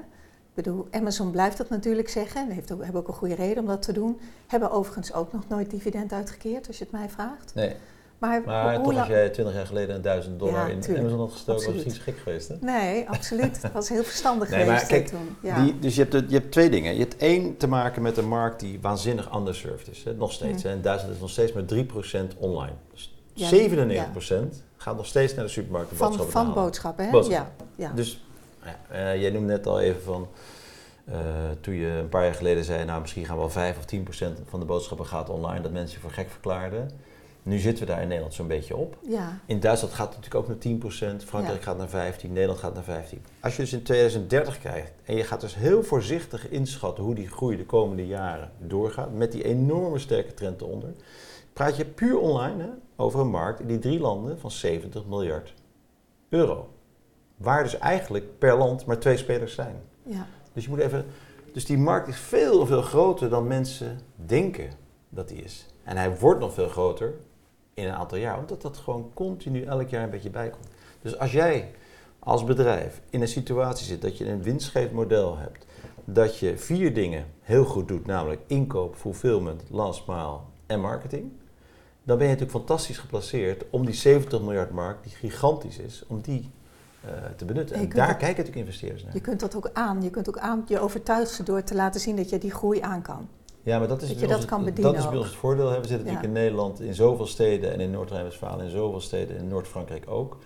[0.62, 2.40] Bedoel, Amazon blijft dat natuurlijk zeggen.
[2.48, 4.20] En heeft ook, hebben ook een goede reden om dat te doen.
[4.46, 7.54] Hebben overigens ook nog nooit dividend uitgekeerd, als je het mij vraagt.
[7.54, 7.76] Nee.
[8.18, 10.98] Maar, maar hoe toch als jij 20 jaar geleden een 1000 dollar ja, in tuurlijk,
[10.98, 11.84] Amazon had gestoken, absoluut.
[11.84, 12.54] was niet gek geweest, hè?
[12.60, 13.60] Nee, absoluut.
[13.62, 15.36] Dat was heel verstandig nee, geweest maar kijk, toen.
[15.42, 15.62] Ja.
[15.62, 16.92] Die, dus je hebt, je hebt twee dingen.
[16.92, 20.04] Je hebt één te maken met een markt die waanzinnig underserved is.
[20.04, 20.14] Hè?
[20.14, 20.62] Nog steeds.
[20.62, 20.70] Mm.
[20.70, 20.76] Hè?
[20.76, 22.76] In Duitsland is nog steeds maar 3% online.
[22.92, 25.88] Dus ja, 97% gaat nog steeds naar de supermarkt.
[25.94, 27.18] Van, boodschappen van boodschappen, hè?
[27.18, 27.92] Ja, ja.
[27.94, 28.24] Dus
[28.92, 30.28] uh, jij noemde net al even van,
[31.08, 31.16] uh,
[31.60, 34.38] toen je een paar jaar geleden zei, nou misschien gaan wel 5 of 10 procent
[34.48, 36.90] van de boodschappen gaat online, dat mensen je voor gek verklaarden.
[37.42, 38.96] Nu zitten we daar in Nederland zo'n beetje op.
[39.08, 39.38] Ja.
[39.46, 41.64] In Duitsland gaat het natuurlijk ook naar 10 procent, Frankrijk ja.
[41.64, 43.22] gaat naar 15, Nederland gaat naar 15.
[43.40, 47.28] Als je dus in 2030 krijgt en je gaat dus heel voorzichtig inschatten hoe die
[47.28, 50.92] groei de komende jaren doorgaat, met die enorme sterke trend eronder,
[51.52, 55.54] praat je puur online hè, over een markt in die drie landen van 70 miljard
[56.28, 56.68] euro.
[57.40, 59.82] Waar dus eigenlijk per land maar twee spelers zijn.
[60.02, 60.26] Ja.
[60.52, 61.06] Dus je moet even.
[61.52, 64.70] Dus die markt is veel, veel groter dan mensen denken
[65.08, 65.66] dat die is.
[65.84, 67.14] En hij wordt nog veel groter
[67.74, 70.68] in een aantal jaar, omdat dat gewoon continu elk jaar een beetje bijkomt.
[71.02, 71.70] Dus als jij
[72.18, 75.66] als bedrijf in een situatie zit dat je een winstgevend model hebt,
[76.04, 81.32] dat je vier dingen heel goed doet, namelijk inkoop, fulfillment, last mile en marketing,
[82.02, 86.20] dan ben je natuurlijk fantastisch geplaceerd om die 70 miljard markt, die gigantisch is, om
[86.20, 86.50] die
[87.04, 87.76] uh, te benutten.
[87.76, 89.14] En, en daar dat, kijken natuurlijk investeerders naar.
[89.14, 90.02] Je kunt dat ook aan.
[90.02, 93.02] Je kunt ook aan je overtuigen door te laten zien dat je die groei aan
[93.02, 93.28] kan.
[93.62, 94.92] Ja, maar dat is, dat je dat kan bedienen.
[94.92, 95.68] Dat is bij ons het voordeel.
[95.68, 99.42] We zitten natuurlijk in Nederland in zoveel steden en in Noord-Rijn-Westfalen in zoveel steden en
[99.42, 100.38] in Noord-Frankrijk ook.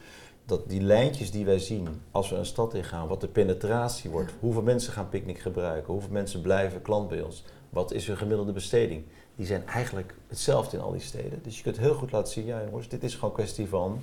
[0.46, 4.30] Dat die lijntjes die wij zien als we een stad ingaan, wat de penetratie wordt,
[4.30, 4.36] ja.
[4.40, 8.52] hoeveel mensen gaan picknick gebruiken, hoeveel mensen blijven klant bij ons, wat is hun gemiddelde
[8.52, 9.04] besteding,
[9.36, 11.40] die zijn eigenlijk hetzelfde in al die steden.
[11.42, 14.02] Dus je kunt heel goed laten zien, ja jongens, dit is gewoon een kwestie van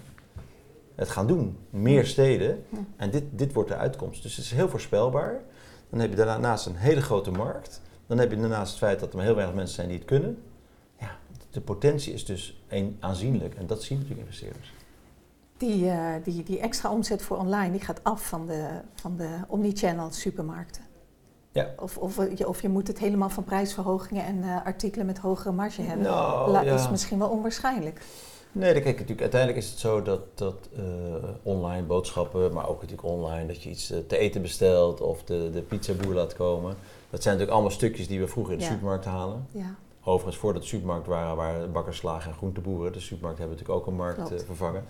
[1.01, 1.57] het gaan doen.
[1.69, 2.65] Meer steden.
[2.95, 4.23] En dit, dit wordt de uitkomst.
[4.23, 5.41] Dus het is heel voorspelbaar.
[5.89, 7.81] Dan heb je daarnaast een hele grote markt.
[8.07, 10.07] Dan heb je daarnaast het feit dat er maar heel weinig mensen zijn die het
[10.07, 10.43] kunnen.
[10.99, 11.11] Ja,
[11.49, 13.55] de potentie is dus een, aanzienlijk.
[13.55, 14.73] En dat zien natuurlijk investeerders.
[15.57, 19.29] Die, uh, die, die extra omzet voor online die gaat af van de, van de
[19.47, 20.83] omnichannel supermarkten.
[21.51, 21.69] Ja.
[21.79, 25.51] Of, of, je, of je moet het helemaal van prijsverhogingen en uh, artikelen met hogere
[25.51, 26.05] marge hebben.
[26.05, 26.73] La, ja.
[26.73, 28.01] is misschien wel onwaarschijnlijk.
[28.51, 30.83] Nee, kijk, natuurlijk, uiteindelijk is het zo dat, dat uh,
[31.43, 35.49] online boodschappen, maar ook natuurlijk online, dat je iets uh, te eten bestelt of de,
[35.53, 36.75] de pizzaboer laat komen.
[37.09, 38.71] Dat zijn natuurlijk allemaal stukjes die we vroeger in de ja.
[38.71, 39.47] supermarkt halen.
[39.51, 39.75] Ja.
[40.03, 42.93] Overigens, voordat de supermarkt waren, waren bakkerslagen en groenteboeren.
[42.93, 44.85] De supermarkt hebben natuurlijk ook een markt uh, vervangen.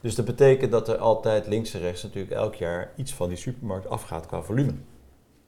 [0.00, 3.38] Dus dat betekent dat er altijd links en rechts natuurlijk elk jaar iets van die
[3.38, 4.72] supermarkt afgaat qua volume.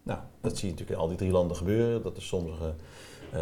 [0.03, 2.03] Nou, dat zie je natuurlijk in al die drie landen gebeuren.
[2.03, 2.75] Dat er sommige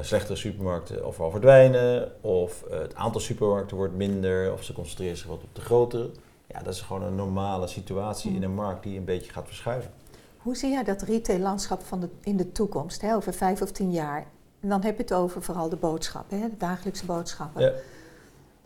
[0.01, 5.27] slechtere supermarkten ofwel verdwijnen, of uh, het aantal supermarkten wordt minder, of ze concentreren zich
[5.27, 6.11] wat op de grotere.
[6.47, 8.37] Ja, dat is gewoon een normale situatie mm.
[8.37, 9.91] in een markt die een beetje gaat verschuiven.
[10.37, 13.93] Hoe zie jij dat retaillandschap van de, in de toekomst, hè, over vijf of tien
[13.93, 14.27] jaar?
[14.61, 17.63] En dan heb je het over vooral de boodschappen, hè, de dagelijkse boodschappen.
[17.63, 17.73] Ja.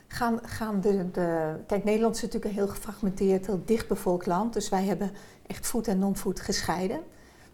[0.06, 4.52] Gaan, gaan de, de, kijk, Nederland is natuurlijk een heel gefragmenteerd, heel dichtbevolkt land.
[4.52, 5.10] Dus wij hebben
[5.46, 7.00] echt food en non-food gescheiden.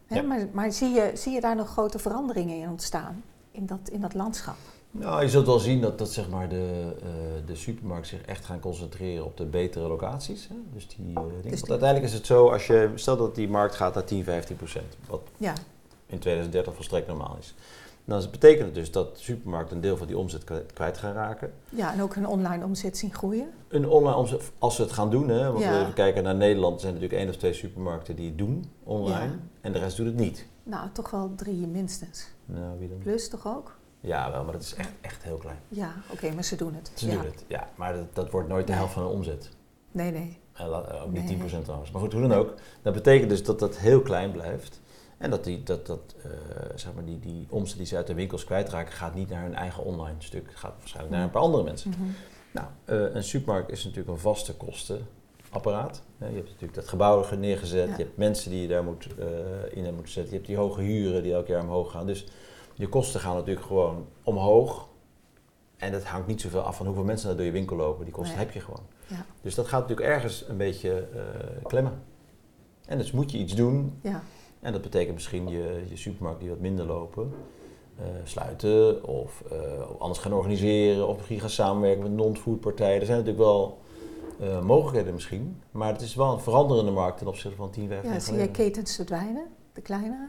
[0.07, 0.23] Hè, ja.
[0.23, 3.23] Maar, maar zie, je, zie je daar nog grote veranderingen in ontstaan?
[3.51, 4.57] In dat, in dat landschap?
[4.91, 8.45] Nou, je zult wel zien dat, dat zeg maar de, uh, de supermarkt zich echt
[8.45, 10.49] gaan concentreren op de betere locaties.
[10.49, 10.55] Hè?
[10.73, 13.75] Dus die, uh, dus Want uiteindelijk is het zo, als je, stel dat die markt
[13.75, 15.53] gaat naar 10, 15 procent, wat ja.
[16.07, 17.55] in 2030 volstrekt normaal is.
[18.05, 21.53] dan betekent het dus dat de supermarkt een deel van die omzet kwijt gaan raken.
[21.69, 23.51] Ja, en ook hun online omzet zien groeien.
[23.69, 26.75] Een online omzet, als ze het gaan doen, hè, want we even kijken naar Nederland,
[26.75, 29.33] er zijn natuurlijk één of twee supermarkten die het doen online.
[29.61, 30.47] En de rest doet het niet.
[30.63, 32.29] Nou, toch wel drie minstens.
[32.53, 32.99] Nou, wie dan?
[32.99, 33.79] Plus toch ook?
[34.01, 35.59] Ja, wel, maar dat is echt, echt heel klein.
[35.69, 36.93] Ja, oké, maar ze doen het.
[36.95, 37.69] Ze doen het, ja.
[37.75, 39.51] Maar dat, dat wordt nooit de helft van de omzet.
[39.91, 40.39] Nee, nee.
[41.05, 41.91] ook niet 10% trouwens.
[41.91, 42.55] Maar goed, hoe dan ook.
[42.83, 44.81] Dat betekent dus dat dat heel klein blijft.
[45.19, 46.33] En dat, die, dat, dat uh,
[46.75, 49.55] zeg maar die, die omzet die ze uit de winkels kwijtraken, gaat niet naar hun
[49.55, 50.47] eigen online stuk.
[50.47, 51.91] Het gaat waarschijnlijk naar een paar andere mensen.
[51.91, 52.11] Mhm.
[52.51, 54.57] Nou, uh, een supermarkt is natuurlijk een vaste
[55.51, 56.03] kostenapparaat.
[56.19, 59.95] je hebt natuurlijk dat gebouw neergezet, je hebt mensen die je daar moet, uh, in
[59.95, 62.07] moet zetten, je hebt die hoge huren die elk jaar omhoog gaan.
[62.07, 62.27] Dus
[62.75, 64.89] je kosten gaan natuurlijk gewoon omhoog.
[65.77, 68.05] En dat hangt niet zoveel af van hoeveel mensen er door je winkel lopen.
[68.05, 68.87] Die kosten heb je gewoon.
[69.07, 69.25] Ja.
[69.43, 71.09] Dus dat gaat natuurlijk ergens een beetje
[71.63, 72.03] klemmen.
[72.87, 73.99] En dus moet je iets doen.
[74.03, 74.23] Ja.
[74.61, 77.33] En dat betekent misschien je, je supermarkt die wat minder lopen,
[78.01, 79.59] uh, sluiten of uh,
[79.99, 83.01] anders gaan organiseren of misschien gaan samenwerken met non-food partijen.
[83.01, 83.79] Er zijn natuurlijk wel
[84.41, 88.11] uh, mogelijkheden misschien, maar het is wel een veranderende markt ten opzichte van 10, 15
[88.11, 90.29] jaar Ja, zie jij ketens verdwijnen, de kleine?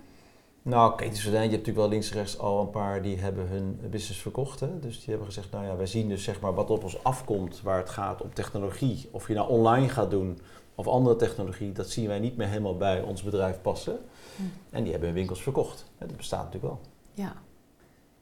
[0.62, 1.50] Nou, ketens verdwijnen.
[1.50, 4.60] Je hebt natuurlijk wel links en rechts al een paar die hebben hun business verkocht.
[4.60, 4.80] Hè?
[4.80, 7.62] Dus die hebben gezegd, nou ja, wij zien dus zeg maar wat op ons afkomt
[7.62, 9.08] waar het gaat om technologie.
[9.12, 10.39] Of je nou online gaat doen
[10.76, 14.00] of andere technologie, dat zien wij niet meer helemaal bij ons bedrijf passen.
[14.36, 14.41] Hm.
[14.69, 15.86] En die hebben hun winkels verkocht.
[15.97, 16.82] Dat bestaat natuurlijk wel.
[17.13, 17.34] Ja,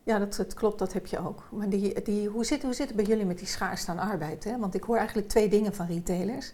[0.09, 1.43] ja dat, dat klopt, dat heb je ook.
[1.49, 4.43] Maar die, die, hoe, zit, hoe zit het bij jullie met die schaarste aan arbeid?
[4.43, 4.57] Hè?
[4.57, 6.51] Want ik hoor eigenlijk twee dingen van retailers.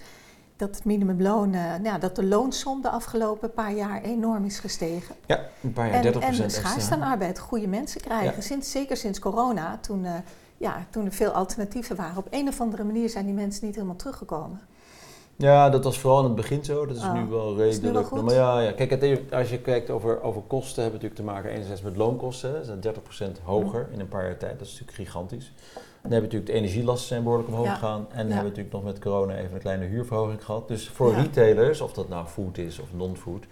[0.55, 5.15] Dat het minimumloon, uh, nou, dat de loonsom de afgelopen paar jaar enorm is gestegen.
[5.25, 8.43] Ja, een paar jaar, 30% En de schaarste aan arbeid, goede mensen krijgen.
[8.43, 10.11] Sinds, zeker sinds corona, toen, uh,
[10.57, 12.17] ja, toen er veel alternatieven waren.
[12.17, 14.61] Op een of andere manier zijn die mensen niet helemaal teruggekomen.
[15.37, 16.85] Ja, dat was vooral in het begin zo.
[16.85, 17.29] Dat is nu ah.
[17.29, 18.11] wel redelijk.
[18.11, 21.35] maar ja, ja, kijk, het, als je kijkt over, over kosten, hebben we natuurlijk te
[21.35, 22.53] maken enerzijds met loonkosten.
[22.53, 24.59] Dat zijn 30% hoger in een paar jaar tijd.
[24.59, 25.51] Dat is natuurlijk gigantisch.
[25.73, 27.99] Dan hebben we natuurlijk de energielasten zijn behoorlijk omhoog gegaan.
[27.99, 30.67] En dan hebben we natuurlijk nog met corona even een kleine huurverhoging gehad.
[30.67, 33.45] Dus voor retailers, of dat nou food is of non-food,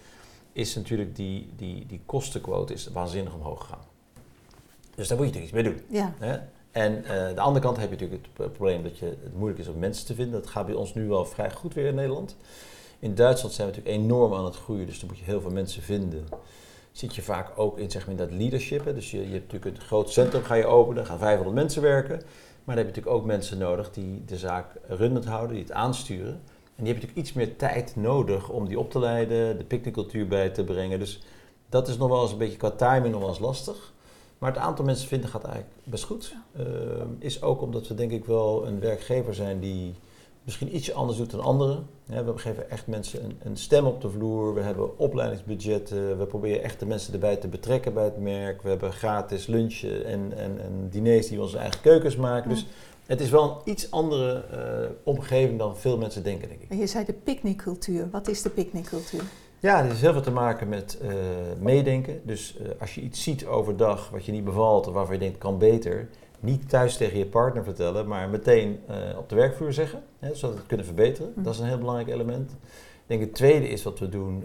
[0.52, 3.84] is natuurlijk die, die, die kostenquote is waanzinnig omhoog gegaan.
[4.94, 6.08] Dus daar moet je natuurlijk iets mee doen.
[6.20, 6.44] Ja.
[6.74, 9.68] En uh, de andere kant heb je natuurlijk het probleem dat je, het moeilijk is
[9.68, 10.40] om mensen te vinden.
[10.40, 12.36] Dat gaat bij ons nu wel vrij goed weer in Nederland.
[12.98, 15.50] In Duitsland zijn we natuurlijk enorm aan het groeien, dus dan moet je heel veel
[15.50, 16.24] mensen vinden.
[16.92, 18.84] Zit je vaak ook in, zeg maar, dat leadership.
[18.84, 22.16] Dus je, je hebt natuurlijk een groot centrum ga je openen, gaan 500 mensen werken.
[22.64, 25.72] Maar dan heb je natuurlijk ook mensen nodig die de zaak runnend houden, die het
[25.72, 26.32] aansturen.
[26.32, 30.28] En die hebben natuurlijk iets meer tijd nodig om die op te leiden, de picknickcultuur
[30.28, 30.98] bij te brengen.
[30.98, 31.22] Dus
[31.68, 33.92] dat is nog wel eens een beetje qua timing nog wel eens lastig.
[34.44, 36.34] Maar het aantal mensen vinden gaat eigenlijk best goed.
[36.56, 36.64] Uh,
[37.18, 39.94] is ook omdat we denk ik wel een werkgever zijn die
[40.42, 41.86] misschien ietsje anders doet dan anderen.
[42.06, 44.54] we geven echt mensen een, een, stem op de vloer.
[44.54, 46.18] We hebben opleidingsbudgetten.
[46.18, 48.62] We proberen echt de mensen erbij te betrekken bij het merk.
[48.62, 52.50] We hebben gratis lunchen en, en, en diners die we onze eigen keukens maken.
[52.50, 52.66] Dus
[53.06, 56.70] het is wel een iets andere uh, omgeving dan veel mensen denken, denk ik.
[56.70, 58.10] En je zei de picknickcultuur.
[58.10, 59.22] Wat is de picknickcultuur?
[59.64, 61.12] Ja, dit is heel veel te maken met uh,
[61.58, 62.20] meedenken.
[62.24, 65.38] Dus uh, als je iets ziet overdag wat je niet bevalt of waarvan je denkt
[65.38, 66.08] kan beter,
[66.40, 70.50] niet thuis tegen je partner vertellen, maar meteen uh, op de werkvloer zeggen, hè, zodat
[70.50, 71.32] we het kunnen verbeteren.
[71.34, 71.42] Mm.
[71.42, 72.50] Dat is een heel belangrijk element.
[72.50, 74.44] Ik denk het tweede is wat we doen,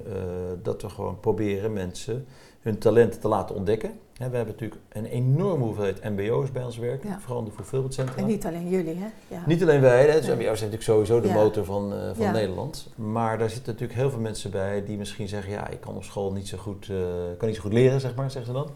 [0.63, 2.25] dat we gewoon proberen mensen
[2.61, 3.99] hun talenten te laten ontdekken.
[4.27, 8.15] We hebben natuurlijk een enorme hoeveelheid MBO's bij ons werken, vooral de fulfillment centra.
[8.15, 9.07] En niet alleen jullie, hè?
[9.27, 9.43] Ja.
[9.45, 10.19] Niet alleen wij, hè?
[10.19, 12.89] Dus MBO's zijn natuurlijk sowieso de motor van, uh, van Nederland.
[12.95, 16.03] Maar daar zitten natuurlijk heel veel mensen bij die misschien zeggen, ja, ik kan op
[16.03, 16.97] school niet zo goed, uh,
[17.37, 18.69] kan niet zo goed leren, zeg maar, zeggen ze dan.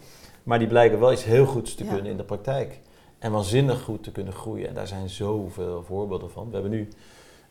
[0.44, 2.80] Maar die blijken wel iets heel goeds te kunnen in de praktijk.
[3.20, 4.68] En waanzinnig goed te kunnen groeien.
[4.68, 6.48] En daar zijn zoveel voorbeelden van.
[6.48, 6.88] We hebben nu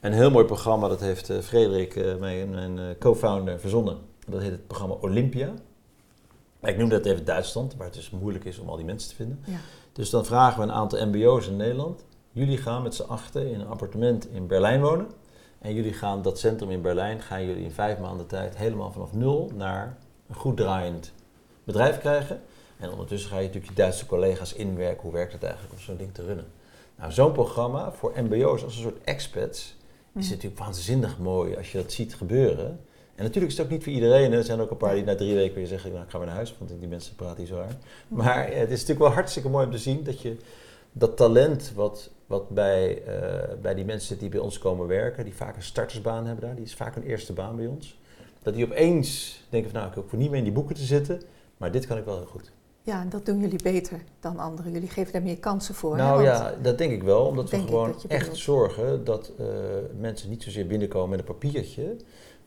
[0.01, 3.99] een heel mooi programma, dat heeft uh, Frederik, mijn, mijn co-founder, verzonnen.
[4.29, 5.53] Dat heet het programma Olympia.
[6.63, 9.15] Ik noem dat even Duitsland, waar het dus moeilijk is om al die mensen te
[9.15, 9.45] vinden.
[9.45, 9.59] Ja.
[9.93, 12.05] Dus dan vragen we een aantal MBO's in Nederland.
[12.31, 15.07] Jullie gaan met z'n achten in een appartement in Berlijn wonen.
[15.59, 19.13] En jullie gaan dat centrum in Berlijn, gaan jullie in vijf maanden tijd helemaal vanaf
[19.13, 19.99] nul naar
[20.29, 21.13] een goed draaiend
[21.65, 22.43] bedrijf krijgen.
[22.79, 25.03] En ondertussen ga je natuurlijk je Duitse collega's inwerken.
[25.03, 26.47] Hoe werkt het eigenlijk om zo'n ding te runnen?
[26.97, 29.77] Nou, zo'n programma voor MBO's als een soort expats
[30.15, 32.81] is natuurlijk waanzinnig mooi als je dat ziet gebeuren.
[33.23, 34.33] En natuurlijk is het ook niet voor iedereen.
[34.33, 36.27] Er zijn ook een paar die na drie weken weer zeggen, nou, ik ga weer
[36.27, 37.77] naar huis, want die mensen praten hier zo hard.
[38.09, 40.37] Maar het is natuurlijk wel hartstikke mooi om te zien dat je
[40.93, 45.25] dat talent wat, wat bij, uh, bij die mensen zit die bij ons komen werken,
[45.25, 47.99] die vaak een startersbaan hebben daar, die is vaak een eerste baan bij ons.
[48.43, 51.23] Dat die opeens denken van, nou, ik hoef niet meer in die boeken te zitten,
[51.57, 52.53] maar dit kan ik wel heel goed.
[52.83, 54.73] Ja, en dat doen jullie beter dan anderen.
[54.73, 55.97] Jullie geven daar meer kansen voor.
[55.97, 57.27] Nou ja, dat denk ik wel.
[57.27, 59.47] Omdat we gewoon echt zorgen dat uh,
[59.99, 61.97] mensen niet zozeer binnenkomen met een papiertje.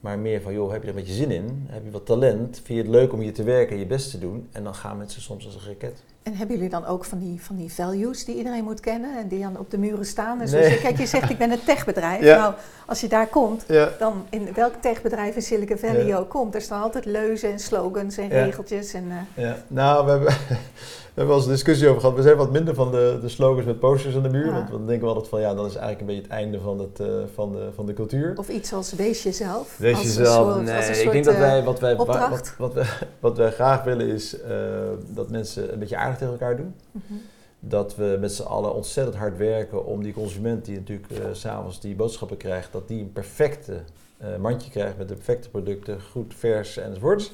[0.06, 1.66] Maar meer van, joh, heb je er een beetje zin in?
[1.70, 2.56] Heb je wat talent?
[2.56, 4.48] Vind je het leuk om hier te werken en je best te doen?
[4.52, 6.04] En dan gaan mensen soms als een raket.
[6.26, 9.28] En hebben jullie dan ook van die, van die values die iedereen moet kennen en
[9.28, 10.42] die dan op de muren staan?
[10.42, 10.80] En nee.
[10.80, 12.22] kijk, je zegt ik ben een techbedrijf.
[12.22, 12.54] Nou,
[12.86, 13.66] als je daar komt,
[14.00, 16.18] dan in welk techbedrijf in Silicon Valley ja.
[16.18, 18.94] ook komt, er staan altijd leuzen en slogans en regeltjes.
[18.94, 19.44] En, uh...
[19.44, 20.30] Ja, nou, we hebben,
[21.16, 22.16] we hebben wel eens een discussie over gehad.
[22.16, 24.52] We zijn wat minder van de, de slogans met posters aan de muur.
[24.52, 26.80] Want dan denken we altijd van ja, dat is eigenlijk een beetje het einde van,
[26.80, 28.34] het, uh, van, de, van de cultuur.
[28.36, 29.78] Of iets als wees jezelf.
[29.78, 30.62] Wees jezelf.
[30.62, 32.86] nee, soort, ik denk dat wij wat wij, wat, wat, wij,
[33.20, 34.42] wat wij graag willen is uh,
[35.08, 36.76] dat mensen een beetje aardig tegen elkaar doen.
[36.92, 37.22] Mm -hmm.
[37.60, 41.80] Dat we met z'n allen ontzettend hard werken om die consument die natuurlijk uh, s'avonds
[41.80, 43.80] die boodschappen krijgt, dat die een perfecte
[44.40, 47.32] mandje krijgt met de perfecte producten, goed, vers enzovoorts.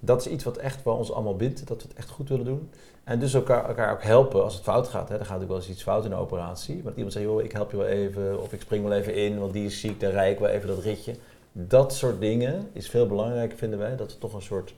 [0.00, 2.44] Dat is iets wat echt bij ons allemaal bindt, dat we het echt goed willen
[2.44, 2.70] doen.
[3.06, 5.08] En dus elkaar, elkaar ook helpen als het fout gaat.
[5.08, 5.16] Hè.
[5.16, 6.80] Dan gaat natuurlijk wel eens iets fout in de operatie.
[6.84, 8.42] Maar iemand zegt, joh, ik help je wel even.
[8.42, 10.00] Of ik spring wel even in, want die is ziek.
[10.00, 11.14] Dan rij ik wel even dat ritje.
[11.52, 13.96] Dat soort dingen is veel belangrijker, vinden wij.
[13.96, 14.74] Dat we toch een soort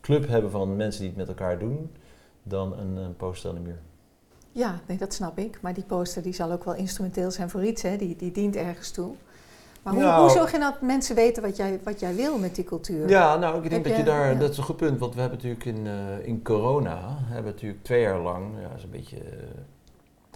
[0.00, 1.90] club hebben van mensen die het met elkaar doen.
[2.48, 3.78] Dan een, een poster aan de muur.
[4.52, 5.58] Ja, nee, dat snap ik.
[5.60, 7.82] Maar die poster die zal ook wel instrumenteel zijn voor iets.
[7.82, 7.96] Hè.
[7.96, 9.14] Die, die dient ergens toe.
[9.82, 12.54] Maar hoe, nou, hoe zorg je dat mensen weten wat jij, wat jij wil met
[12.54, 13.08] die cultuur?
[13.08, 14.98] Ja, nou, ik denk dat je daar, dat is een goed punt.
[14.98, 18.82] Want we hebben natuurlijk in, uh, in corona, hebben natuurlijk twee jaar lang, ja, is
[18.82, 19.22] een beetje uh,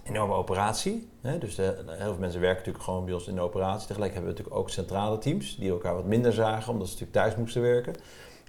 [0.03, 1.09] enorme operatie.
[1.21, 1.37] Hè?
[1.37, 3.87] Dus de, heel veel mensen werken natuurlijk gewoon bij ons in de operatie.
[3.87, 7.25] Tegelijk hebben we natuurlijk ook centrale teams die elkaar wat minder zagen, omdat ze natuurlijk
[7.25, 7.95] thuis moesten werken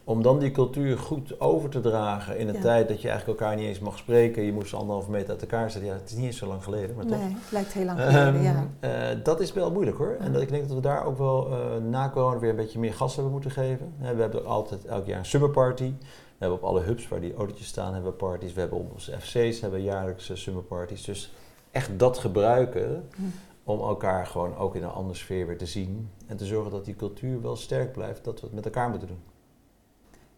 [0.05, 3.57] om dan die cultuur goed over te dragen in een tijd dat je eigenlijk elkaar
[3.57, 4.43] niet eens mag spreken.
[4.43, 5.91] Je moest anderhalve meter uit elkaar zitten.
[5.91, 7.19] Ja, het is niet eens zo lang geleden, maar toch.
[7.19, 8.69] Nee, het lijkt heel lang geleden, ja.
[8.81, 10.17] Uh, dat is wel moeilijk hoor.
[10.21, 11.57] En dat, ik denk dat we daar ook wel uh,
[11.91, 13.93] na corona weer een beetje meer gas hebben moeten geven.
[13.99, 15.93] we hebben altijd elk jaar een summerparty.
[16.01, 18.53] We hebben op alle hubs waar die autootjes staan, hebben we parties.
[18.53, 21.05] We hebben op onze FC's hebben we jaarlijkse summerparties.
[21.05, 21.33] Dus
[21.71, 23.23] echt dat gebruiken hm.
[23.65, 26.11] om elkaar gewoon ook in een andere sfeer weer te zien.
[26.27, 29.09] En te zorgen dat die cultuur wel sterk blijft, dat we het met elkaar moeten
[29.09, 29.34] doen.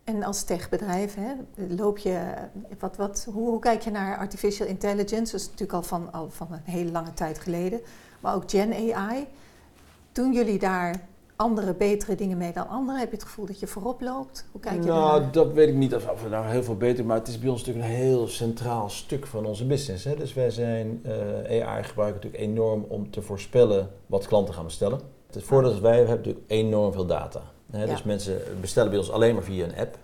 [0.07, 1.33] En als techbedrijf hè,
[1.77, 2.35] loop je,
[2.79, 5.33] wat, wat, hoe, hoe, kijk je naar artificial intelligence?
[5.33, 7.81] Dat is natuurlijk al van, al van een hele lange tijd geleden.
[8.21, 9.27] Maar ook Gen AI.
[10.13, 13.01] Doen jullie daar andere, betere dingen mee dan anderen?
[13.01, 14.47] Heb je het gevoel dat je voorop loopt?
[14.53, 17.19] Hoe kijk je nou, dat weet ik niet of, we nou heel veel beter, maar
[17.19, 20.05] het is bij ons natuurlijk een heel centraal stuk van onze business.
[20.05, 20.15] Hè?
[20.15, 25.01] Dus wij zijn, uh, AI gebruiken natuurlijk enorm om te voorspellen wat klanten gaan bestellen.
[25.33, 27.43] Het voordeel is, wij hebben natuurlijk enorm veel data.
[27.67, 29.99] Dus mensen bestellen bij ons alleen maar via een app.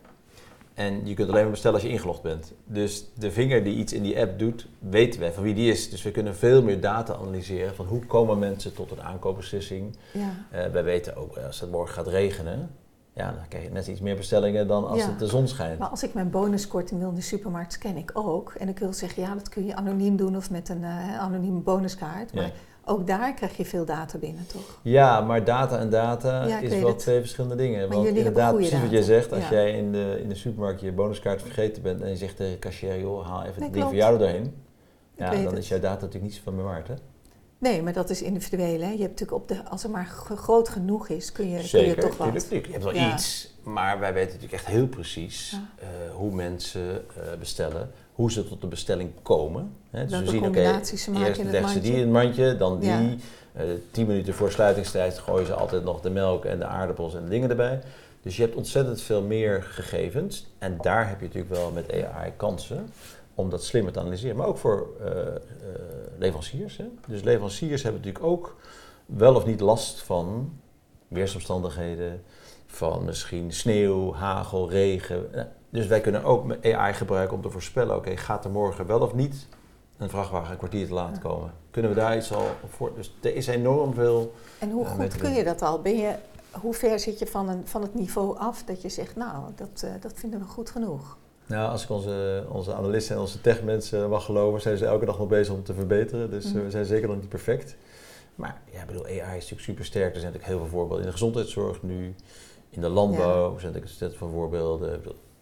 [0.74, 2.52] En je kunt alleen maar bestellen als je ingelogd bent.
[2.64, 5.90] Dus de vinger die iets in die app doet, weten wij van wie die is.
[5.90, 9.96] Dus we kunnen veel meer data analyseren van hoe komen mensen tot een aankoopbeslissing.
[10.12, 10.20] Ja.
[10.52, 12.70] Uh, wij weten ook als het morgen gaat regenen,
[13.14, 15.78] ja, dan krijg je net iets meer bestellingen dan als het de zon schijnt.
[15.78, 18.54] Maar als ik mijn bonuskorting wil in de supermarkt, scan ik ook.
[18.58, 21.60] En ik wil zeggen, ja, dat kun je anoniem doen of met een uh, anonieme
[21.60, 22.34] bonuskaart.
[22.34, 22.52] Maar
[22.84, 24.78] ook daar krijg je veel data binnen, toch?
[24.82, 27.88] Ja, maar data en data is wel twee verschillende dingen.
[27.88, 30.92] Maar Want inderdaad, precies wat jij zegt, als jij in de, in de supermarkt je
[30.92, 33.94] bonuskaart vergeten bent en je zegt tegen de cashier, joh, haal even het ding voor
[33.94, 34.54] jou erheen.
[35.16, 36.94] Ja, dan is jouw data natuurlijk niet van meer waard, hè?
[37.62, 38.80] Nee, maar dat is individueel.
[38.80, 38.90] Hè?
[38.90, 41.94] Je hebt natuurlijk op de, als het maar groot genoeg is, kun je, kun je
[41.94, 42.48] toch wat.
[42.48, 46.82] Tuurlijk, Je hebt wel iets, maar wij weten natuurlijk echt heel precies uh, hoe mensen
[46.90, 49.72] uh, bestellen hoe ze tot de bestelling komen.
[49.90, 50.06] Hè.
[50.06, 51.08] Dus we zien, oké, okay, eerst
[51.42, 52.90] leggen ze die in het mandje, dan die.
[52.90, 53.16] Ja.
[53.56, 57.22] Uh, tien minuten voor sluitingstijd gooien ze altijd nog de melk en de aardappels en
[57.22, 57.80] de dingen erbij.
[58.22, 60.46] Dus je hebt ontzettend veel meer gegevens.
[60.58, 62.88] En daar heb je natuurlijk wel met AI kansen
[63.34, 64.36] om dat slimmer te analyseren.
[64.36, 65.14] Maar ook voor uh, uh,
[66.18, 66.76] leveranciers.
[66.76, 66.84] Hè.
[67.06, 68.56] Dus leveranciers hebben natuurlijk ook
[69.06, 70.52] wel of niet last van
[71.08, 72.22] weersomstandigheden,
[72.66, 75.50] van misschien sneeuw, hagel, regen.
[75.70, 79.14] Dus wij kunnen ook AI gebruiken om te voorspellen, oké, gaat er morgen wel of
[79.14, 79.46] niet
[79.96, 81.52] een vrachtwagen een kwartier te laat komen?
[81.70, 82.92] Kunnen we daar iets al voor?
[82.94, 84.34] Dus er is enorm veel.
[84.58, 85.80] En hoe uh, goed kun je dat al?
[85.80, 86.14] Ben je,
[86.50, 89.86] hoe ver zit je van, een, van het niveau af dat je zegt, nou, dat,
[90.00, 91.16] dat vinden we goed genoeg?
[91.52, 95.18] Nou, als ik onze, onze analisten en onze techmensen mag geloven, zijn ze elke dag
[95.18, 96.30] nog bezig om te verbeteren.
[96.30, 96.64] Dus mm.
[96.64, 97.76] we zijn zeker nog niet perfect.
[98.34, 100.14] Maar ja, ik bedoel, AI is natuurlijk super sterk.
[100.14, 102.14] Er zijn natuurlijk heel veel voorbeelden in de gezondheidszorg nu.
[102.70, 103.58] In de landbouw ja.
[103.60, 105.00] zijn natuurlijk een set van voorbeelden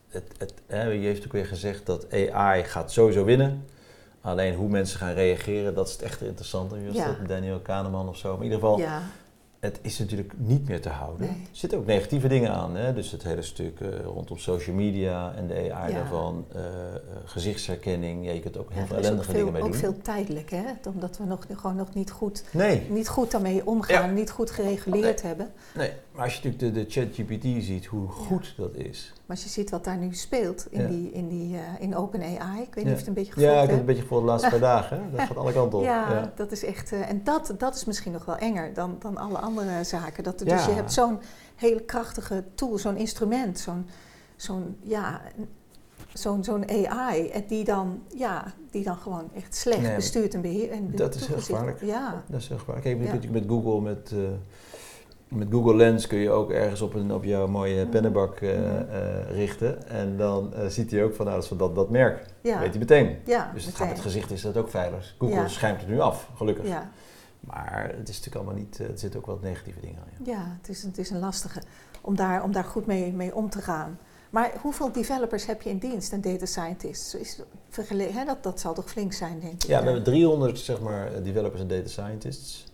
[0.08, 3.64] het, het, hè, je heeft ook weer gezegd dat AI gaat sowieso winnen.
[4.20, 6.76] Alleen hoe mensen gaan reageren, dat is het echt interessante.
[6.92, 7.16] Ja.
[7.26, 8.28] Daniel Kahneman of zo.
[8.28, 9.02] Maar in ieder geval, ja
[9.60, 11.28] het is natuurlijk niet meer te houden.
[11.28, 12.76] Er zitten ook negatieve dingen aan.
[12.76, 12.94] Hè?
[12.94, 16.62] Dus het hele stuk uh, rondom social media en de AI daarvan, uh,
[17.24, 18.26] gezichtsherkenning.
[18.26, 19.70] Ja, je kunt ook heel veel ellendige dingen mee doen.
[19.70, 20.64] Ook veel tijdelijk, hè?
[20.86, 22.86] omdat we nog, gewoon nog niet goed, nee.
[22.90, 25.52] niet goed daarmee omgaan, niet goed gereguleerd hebben.
[25.74, 29.12] Nee, als je natuurlijk de, de ChatGPT ziet, hoe goed dat is.
[29.26, 32.62] Maar als je ziet wat daar nu speelt in, die, in, die, uh, in OpenAI,
[32.62, 34.24] ik weet niet of het een beetje gevolgd Ja, ik heb het een beetje gevolgd
[34.24, 35.10] de laatste paar dagen.
[35.12, 35.84] Dat gaat alle kanten op.
[35.84, 36.92] Ja, dat is echt...
[36.92, 40.24] en dat, dat is misschien nog wel enger dan, dan alle andere zaken.
[40.24, 41.18] Dat, Dus je hebt zo'n
[41.56, 43.86] hele krachtige tool, zo'n instrument, zo'n,
[44.36, 45.20] zo'n ja,
[46.12, 50.70] zo'n zo'n AI die dan, ja, die dan gewoon echt slecht bestuurt en beheert.
[50.70, 51.80] En dat is heel gevaarlijk.
[51.84, 52.24] Ja.
[52.28, 52.86] Dat is heel gevaarlijk.
[52.86, 53.30] Kijk, ja.
[53.30, 54.28] met Google, met, uh,
[55.30, 59.30] met Google Lens kun je ook ergens op, een, op jouw mooie pennenbak uh, uh,
[59.30, 59.88] richten.
[59.88, 62.26] En dan ziet hij ook van, nou, dat is van dat, dat merk.
[62.40, 62.58] Ja.
[62.58, 63.18] weet hij meteen.
[63.24, 65.14] Ja, dus het, gaat, het gezicht is dat ook veilig.
[65.18, 66.66] Google schijnt het nu af, gelukkig.
[66.66, 66.90] Ja.
[67.40, 70.24] Maar het is natuurlijk allemaal niet, er zitten ook wat negatieve dingen aan.
[70.24, 71.60] Ja, ja het, is, het is een lastige
[72.00, 73.98] om daar, om daar goed mee, mee om te gaan.
[74.30, 77.14] Maar hoeveel developers heb je in dienst en data scientists?
[77.14, 77.40] Is,
[77.86, 79.62] hè, dat, dat zal toch flink zijn, denk ik?
[79.62, 82.64] Ja, we hebben 300 zeg maar, developers en data scientists.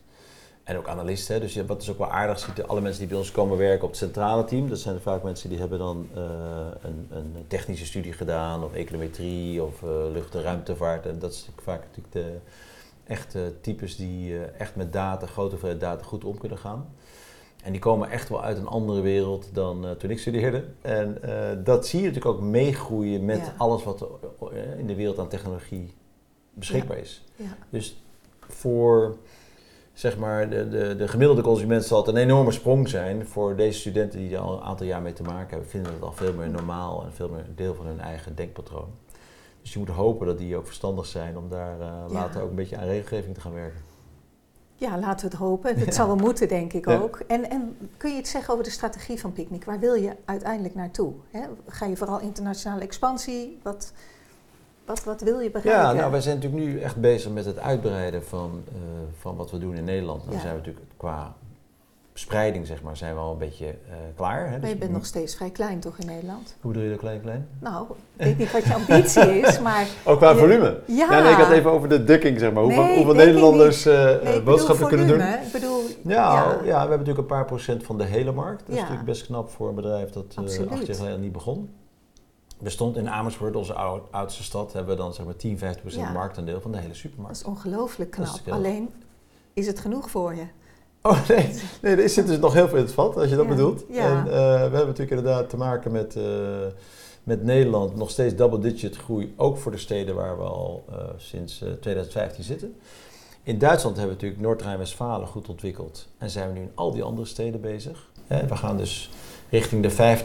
[0.67, 1.41] En ook analisten.
[1.41, 3.89] Dus wat is ook wel aardig ziet, alle mensen die bij ons komen werken op
[3.89, 6.23] het centrale team, dat zijn vaak mensen die hebben dan uh,
[6.83, 11.07] een, een, technische studie gedaan, of econometrie, of uh, lucht- en ruimtevaart.
[11.07, 12.39] En dat is vaak natuurlijk de
[13.05, 16.89] echte types die uh, echt met data, grote hoeveelheid data, goed om kunnen gaan.
[17.63, 20.65] En die komen echt wel uit een andere wereld dan toen ik studeerde.
[20.81, 21.19] En
[21.65, 24.07] dat zie je natuurlijk ook meegroeien met alles wat
[24.79, 25.95] in de wereld aan technologie
[26.55, 27.25] beschikbaar is.
[27.37, 27.57] Ja.
[27.71, 28.03] Dus
[28.41, 29.17] voor
[29.97, 33.27] zeg maar, de, de, de, gemiddelde consument zal het een enorme sprong zijn.
[33.27, 36.03] Voor deze studenten die er al een aantal jaar mee te maken hebben, vinden het
[36.03, 38.89] al veel meer normaal en veel meer deel van hun eigen denkpatroon.
[39.63, 41.77] Dus je moet hopen dat die ook verstandig zijn om daar
[42.09, 43.81] later ook een beetje aan regelgeving te gaan werken.
[44.75, 45.79] Ja, laten we het hopen.
[45.79, 47.21] Het zal wel moeten, denk ik ook.
[47.27, 49.65] En, en, kun je iets zeggen over de strategie van Picnic?
[49.65, 51.13] Waar wil je uiteindelijk naartoe?
[51.67, 53.59] Ga je vooral internationale expansie?
[53.63, 53.93] Wat,
[54.87, 55.83] wat, wat wil je bereiken?
[55.83, 58.79] Ja, nou, wij zijn natuurlijk nu echt bezig met het uitbreiden van, uh,
[59.19, 60.25] van wat we doen in Nederland.
[60.25, 61.35] Dan zijn we natuurlijk qua
[62.19, 64.45] spreiding, zeg maar, zijn we al een beetje uh, klaar.
[64.45, 64.51] Hè?
[64.51, 66.57] Maar je dus bent nog steeds vrij klein, toch, in Nederland?
[66.61, 67.49] Hoe bedoel je dat klein, klein?
[67.59, 69.87] Nou, ik weet niet wat je ambitie is, maar...
[70.05, 70.81] Ook qua volume?
[70.87, 71.11] Ja.
[71.11, 72.63] ja nee, ik had even over de dekking, zeg maar.
[72.63, 75.21] Hoeveel, nee, hoeveel Nederlanders uh, nee, boodschappen kunnen doen.
[75.21, 75.83] Ik bedoel...
[76.03, 76.59] Ja, ja, ja.
[76.65, 78.63] we hebben natuurlijk een paar procent van de hele markt.
[78.67, 81.71] Dat is natuurlijk best knap voor een bedrijf dat uh, acht jaar geleden niet begon.
[82.59, 83.75] Bestond in Amersfoort, onze
[84.11, 87.43] oudste stad, hebben we dan zeg maar 10, 15 procent marktaandeel van de hele supermarkt.
[87.43, 88.41] Dat is ongelooflijk knap.
[88.49, 88.91] Alleen,
[89.53, 90.47] is het genoeg voor je?
[91.03, 93.49] Oh nee, nee er zit dus nog heel veel in het vat, als je dat
[93.49, 93.85] bedoelt.
[93.89, 94.11] Ja.
[94.11, 96.25] En uh, we hebben natuurlijk inderdaad te maken met, uh,
[97.23, 101.65] met Nederland nog steeds double-digit groei, ook voor de steden waar we al uh, sinds
[101.81, 102.77] 2015 zitten.
[103.43, 107.03] In Duitsland hebben we natuurlijk Noord-Rijn-Westfalen goed ontwikkeld en zijn we nu in al die
[107.03, 108.09] andere steden bezig.
[108.27, 109.11] we gaan dus
[109.51, 110.17] richting de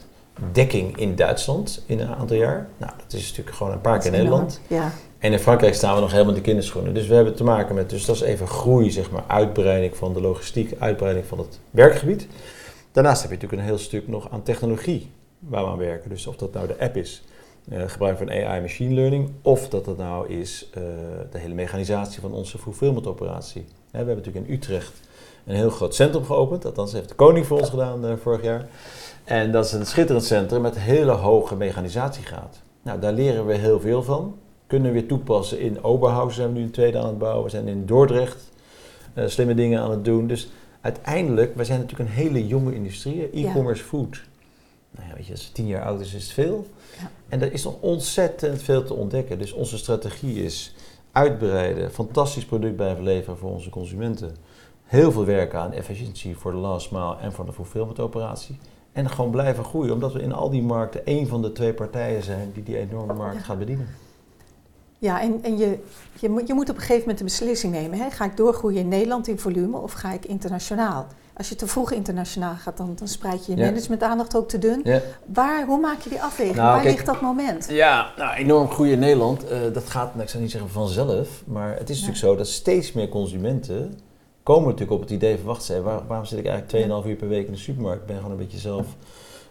[0.00, 0.05] 50%
[0.52, 2.68] dekking in Duitsland in een aantal jaar.
[2.76, 4.60] Nou, dat is natuurlijk gewoon een paar keer in Nederland.
[4.66, 4.92] Ja.
[5.18, 6.94] En in Frankrijk staan we nog helemaal in de kinderschoenen.
[6.94, 10.12] Dus we hebben te maken met, dus dat is even groei, zeg maar, uitbreiding van
[10.12, 12.26] de logistiek, uitbreiding van het werkgebied.
[12.92, 16.10] Daarnaast heb je natuurlijk een heel stuk nog aan technologie waar we aan werken.
[16.10, 17.22] Dus of dat nou de app is,
[17.72, 20.82] uh, gebruik van AI machine learning, of dat het nou is uh,
[21.30, 23.64] de hele mechanisatie van onze fulfillment operatie.
[23.90, 24.92] we hebben natuurlijk in Utrecht
[25.46, 28.66] een heel groot centrum geopend, althans heeft de koning voor ons gedaan uh, vorig jaar.
[29.26, 32.62] En dat is een schitterend centrum met hele hoge mechanisatiegraad.
[32.82, 34.34] Nou, daar leren we heel veel van
[34.66, 35.60] kunnen we weer toepassen.
[35.60, 37.44] In Oberhausen zijn we nu een tweede aan het bouwen.
[37.44, 38.50] We zijn in Dordrecht
[39.14, 40.26] uh, slimme dingen aan het doen.
[40.26, 40.48] Dus
[40.80, 43.30] uiteindelijk, wij zijn natuurlijk een hele jonge industrie.
[43.30, 44.22] E-commerce food.
[44.90, 46.66] Nou ja, weet je, als het tien jaar oud is, is het veel.
[46.98, 47.10] Ja.
[47.28, 49.38] En er is nog ontzettend veel te ontdekken.
[49.38, 50.74] Dus onze strategie is
[51.12, 54.36] uitbreiden, fantastisch product blijven leveren voor onze consumenten.
[54.84, 58.58] Heel veel werken aan efficiëntie voor de last mile en voor de fulfillment operatie.
[58.96, 62.22] En gewoon blijven groeien, omdat we in al die markten één van de twee partijen
[62.22, 63.88] zijn die die enorme markt gaat bedienen.
[64.98, 65.78] Ja, en, en je,
[66.20, 67.98] je, moet, je moet op een gegeven moment een beslissing nemen.
[67.98, 68.10] Hè?
[68.10, 71.06] Ga ik doorgroeien in Nederland in volume of ga ik internationaal?
[71.36, 73.64] Als je te vroeg internationaal gaat, dan, dan spreid je je ja.
[73.64, 74.80] managementaandacht ook te dun.
[74.84, 75.00] Ja.
[75.26, 76.56] Waar, hoe maak je die afweging?
[76.56, 77.66] Nou, Waar ligt dat moment?
[77.70, 79.44] Ja, nou, enorm groeien in Nederland.
[79.44, 82.48] Uh, dat gaat, nou, ik zou niet zeggen vanzelf, maar het is natuurlijk zo dat
[82.48, 83.98] steeds meer consumenten
[84.46, 87.16] komen natuurlijk op het idee van, wacht eens, waar, waarom zit ik eigenlijk 2,5 uur
[87.16, 88.00] per week in de supermarkt?
[88.00, 88.86] Ik ben gewoon een beetje zelf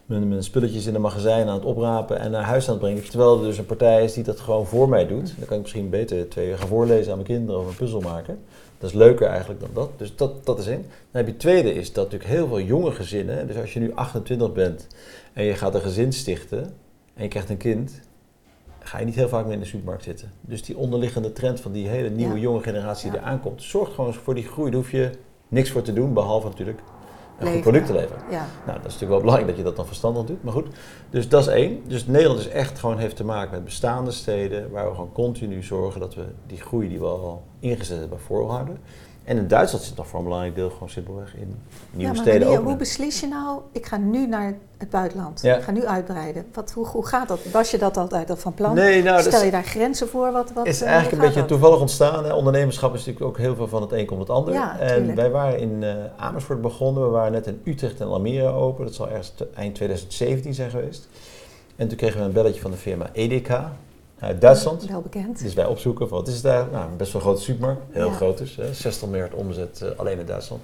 [0.06, 3.10] mijn, mijn, spulletjes in een magazijn aan het oprapen en naar huis aan het brengen.
[3.10, 5.34] Terwijl er dus een partij is die dat gewoon voor mij doet.
[5.38, 8.00] Dan kan ik misschien beter twee uur gaan voorlezen aan mijn kinderen of een puzzel
[8.00, 8.40] maken.
[8.78, 9.90] Dat is leuker eigenlijk dan dat.
[9.98, 10.82] Dus dat, dat is één.
[10.82, 13.94] Dan heb je tweede is dat natuurlijk heel veel jonge gezinnen, dus als je nu
[13.94, 14.88] 28 bent
[15.34, 16.74] en je gaat een gezin stichten
[17.14, 18.02] en je krijgt een kind,
[18.88, 20.32] ga je niet heel vaak meer in de supermarkt zitten.
[20.42, 24.14] Dus die onderliggende trend van die hele nieuwe jonge generatie die er aankomt, zorgt gewoon
[24.14, 24.72] voor die groei.
[24.72, 25.10] Daar hoef je
[25.48, 26.80] niks voor te doen, behalve natuurlijk
[27.40, 28.22] een goed product te leveren.
[28.30, 28.46] Ja.
[28.66, 30.44] Nou, dat is natuurlijk wel belangrijk dat je dat dan verstandig doet.
[30.44, 30.68] Maar goed,
[31.10, 31.82] dus dat is één.
[31.88, 35.64] Dus Nederland is echt gewoon heeft te maken met bestaande steden, waar we gewoon continu
[35.64, 38.78] zorgen dat we die groei die we al ingezet hebben voorhouden.
[39.26, 41.56] En in Duitsland zit nog voor een belangrijk deel gewoon simpelweg in
[41.92, 45.44] nieuwe ja, maar steden wanneer, Hoe beslis je nou, ik ga nu naar het buitenland,
[45.44, 46.46] ik ga nu uitbreiden.
[46.54, 47.40] Wat, hoe, hoe gaat dat?
[47.52, 48.76] Was je dat altijd al van plan?
[48.76, 50.32] Nee, nou, Stel je daar grenzen voor?
[50.32, 52.26] Wat, wat, is eigenlijk een beetje toevallig ontstaan.
[52.26, 52.34] Hè?
[52.34, 54.54] Ondernemerschap is natuurlijk ook heel veel van het een komt het ander.
[54.54, 58.48] Ja, en wij waren in uh, Amersfoort begonnen, we waren net in Utrecht en Almere
[58.48, 58.86] open.
[58.86, 61.08] Dat zal ergens eind 2017 zijn geweest.
[61.76, 63.76] En toen kregen we een belletje van de firma Edeka
[64.20, 64.86] uit Duitsland.
[64.86, 65.42] Wel bekend.
[65.44, 66.68] Dus wij opzoeken van wat is het daar?
[66.72, 67.82] Nou, best wel een grote supermarkt.
[67.90, 68.56] Heel groot dus.
[68.56, 68.74] Hè?
[68.74, 70.62] 60 miljard omzet uh, alleen in Duitsland.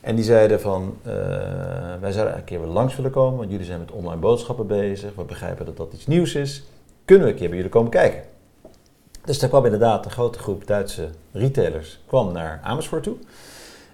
[0.00, 1.12] En die zeiden van, uh,
[2.00, 5.14] wij zouden een keer weer langs willen komen, want jullie zijn met online boodschappen bezig.
[5.14, 6.62] We begrijpen dat dat iets nieuws is.
[7.04, 8.22] Kunnen we een keer bij jullie komen kijken?
[9.24, 13.16] Dus daar kwam inderdaad een grote groep Duitse retailers kwam naar Amersfoort toe.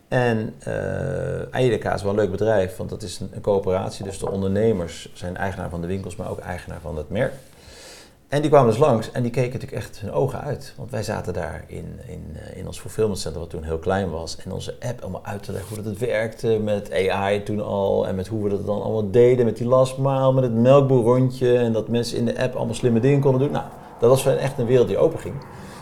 [0.09, 4.05] En uh, is wel een leuk bedrijf, want dat is een, een, coöperatie.
[4.05, 7.33] Dus de ondernemers zijn eigenaar van de winkels, maar ook eigenaar van het merk.
[8.29, 10.75] En die kwamen dus langs en die keken natuurlijk echt hun ogen uit.
[10.77, 14.11] Want wij zaten daar in, in, eh, in ons fulfillment center, wat toen heel klein
[14.11, 14.37] was.
[14.37, 18.07] En onze app allemaal uit te leggen hoe dat het werkte met AI toen al.
[18.07, 21.59] En met hoe we dat dan allemaal deden met die lastmaal, met het melkboerrondje.
[21.59, 23.51] En dat mensen in de app allemaal slimme dingen konden doen.
[23.51, 23.65] Nou,
[24.01, 25.35] dat was echt een wereld die open ging.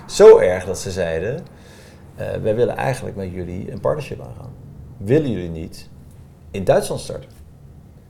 [0.07, 1.47] Zo erg dat ze zeiden,
[2.21, 4.53] uh, wij willen eigenlijk met jullie een partnership aangaan.
[4.97, 5.89] Willen jullie niet
[6.51, 7.44] in Duitsland starten?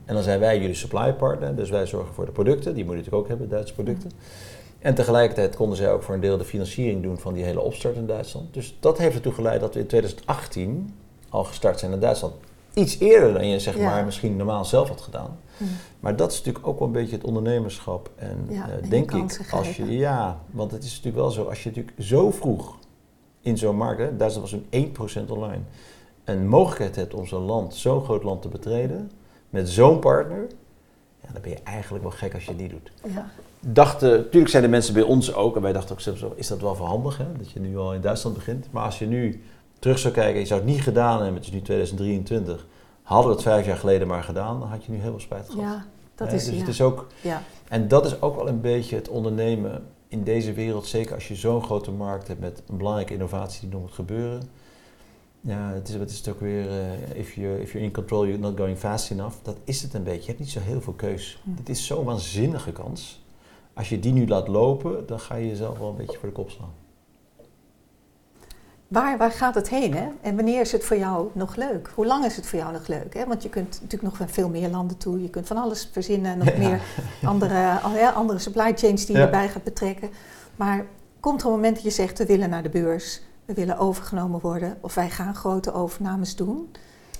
[0.04, 2.92] En dan zijn wij jullie supply partner, dus wij zorgen voor de producten, die moet
[2.92, 4.10] je natuurlijk ook hebben, Duitse producten.
[4.78, 7.96] En tegelijkertijd konden zij ook voor een deel de financiering doen van die hele opstart
[7.96, 8.54] in Duitsland.
[8.54, 10.94] Dus dat heeft ertoe geleid dat we in 2018
[11.28, 12.34] al gestart zijn in Duitsland.
[12.74, 15.38] Iets eerder dan je zeg maar misschien normaal zelf had gedaan.
[16.00, 18.10] Maar dat is natuurlijk ook wel een beetje het ondernemerschap.
[18.16, 21.62] En ja, uh, denk ik, als je, ja, want het is natuurlijk wel zo, als
[21.62, 22.78] je natuurlijk zo vroeg
[23.40, 25.62] in zo'n markt, hè, Duitsland was een 1% online,
[26.24, 29.10] een mogelijkheid hebt om zo'n land, zo'n groot land te betreden,
[29.54, 30.46] met zo'n partner,
[31.20, 32.92] ja, dan ben je eigenlijk wel gek als je die doet.
[33.14, 33.30] Ja.
[33.60, 36.60] Dachten, natuurlijk zijn de mensen bij ons ook, en wij dachten ook zelfs is dat
[36.60, 38.66] wel verhandig, hè, dat je nu al in Duitsland begint.
[38.70, 39.42] Maar als je nu
[39.78, 42.66] terug zou kijken, je zou het niet gedaan hebben, het is nu 2023,
[43.02, 45.50] hadden we het vijf jaar geleden maar gedaan, dan had je nu heel veel spijt
[45.50, 45.62] gehad.
[45.62, 46.60] Ja, dat is dus ja.
[46.60, 47.42] het is ook, ja.
[47.68, 51.34] En dat is ook wel een beetje het ondernemen in deze wereld, zeker als je
[51.34, 54.42] zo'n grote markt hebt met een belangrijke innovatie die nog moet gebeuren
[55.46, 58.26] ja, het is, wat is het ook weer, uh, if, you, if you're in control,
[58.26, 59.34] you're not going fast enough.
[59.42, 60.20] Dat is het een beetje.
[60.20, 61.40] Je hebt niet zo heel veel keus.
[61.42, 61.54] Hm.
[61.54, 63.24] Dit is zo'n waanzinnige kans.
[63.74, 66.34] Als je die nu laat lopen, dan ga je jezelf wel een beetje voor de
[66.34, 66.72] kop slaan.
[68.88, 69.94] Waar, waar gaat het heen?
[69.94, 70.08] Hè?
[70.20, 71.90] En wanneer is het voor jou nog leuk?
[71.94, 73.14] Hoe lang is het voor jou nog leuk?
[73.14, 73.26] Hè?
[73.26, 75.22] Want je kunt natuurlijk nog van veel meer landen toe.
[75.22, 76.38] Je kunt van alles verzinnen.
[76.38, 76.80] Nog meer
[77.24, 80.10] andere, ja, andere supply chains die je erbij gaat betrekken.
[80.56, 80.86] Maar
[81.20, 84.40] komt er een moment dat je zegt, we willen naar de beurs we willen overgenomen
[84.40, 86.70] worden of wij gaan grote overnames doen.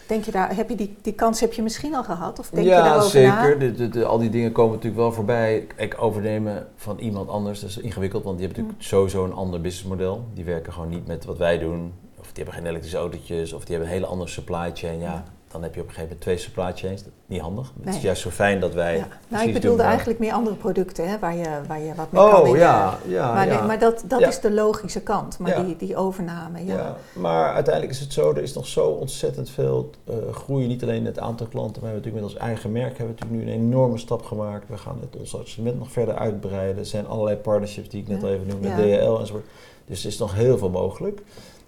[0.06, 2.38] Denk je daar, heb je die, die kans heb je misschien al gehad?
[2.38, 3.58] Of denk ja, je daarover zeker.
[3.58, 5.66] De, de, de, al die dingen komen natuurlijk wel voorbij.
[5.76, 8.96] Kijk, overnemen van iemand anders, dat is ingewikkeld, want die hebben natuurlijk mm.
[8.96, 10.24] sowieso een ander businessmodel.
[10.34, 11.92] Die werken gewoon niet met wat wij doen.
[12.18, 14.98] Of die hebben geen elektrische autootjes, of die hebben een hele andere supply chain.
[14.98, 17.02] Ja, dan heb je op een gegeven moment twee supply chains.
[17.26, 17.72] Niet handig.
[17.82, 18.96] Het is juist zo fijn dat wij.
[18.96, 19.08] Ja.
[19.28, 22.32] Nou, ik bedoelde eigenlijk meer andere producten hè, waar, je, waar je wat mee oh,
[22.32, 22.48] kan.
[22.48, 23.32] Oh ja, ja.
[23.34, 23.66] Maar, ja.
[23.66, 25.38] maar dat, dat is de logische kant.
[25.38, 26.64] Maar die, die overname.
[26.64, 26.96] Ja.
[27.12, 30.66] Maar uiteindelijk is het zo, er is nog zo ontzettend veel uh, groei.
[30.66, 33.20] Niet alleen het aantal klanten, maar we hebben natuurlijk met ons eigen merk hebben we
[33.20, 34.68] natuurlijk nu een enorme stap gemaakt.
[34.68, 36.78] We gaan het ons assortiment nog verder uitbreiden.
[36.78, 39.46] Er zijn allerlei partnerships die ik net al even noemde met DHL enzovoort.
[39.86, 41.22] Dus er is nog heel veel mogelijk.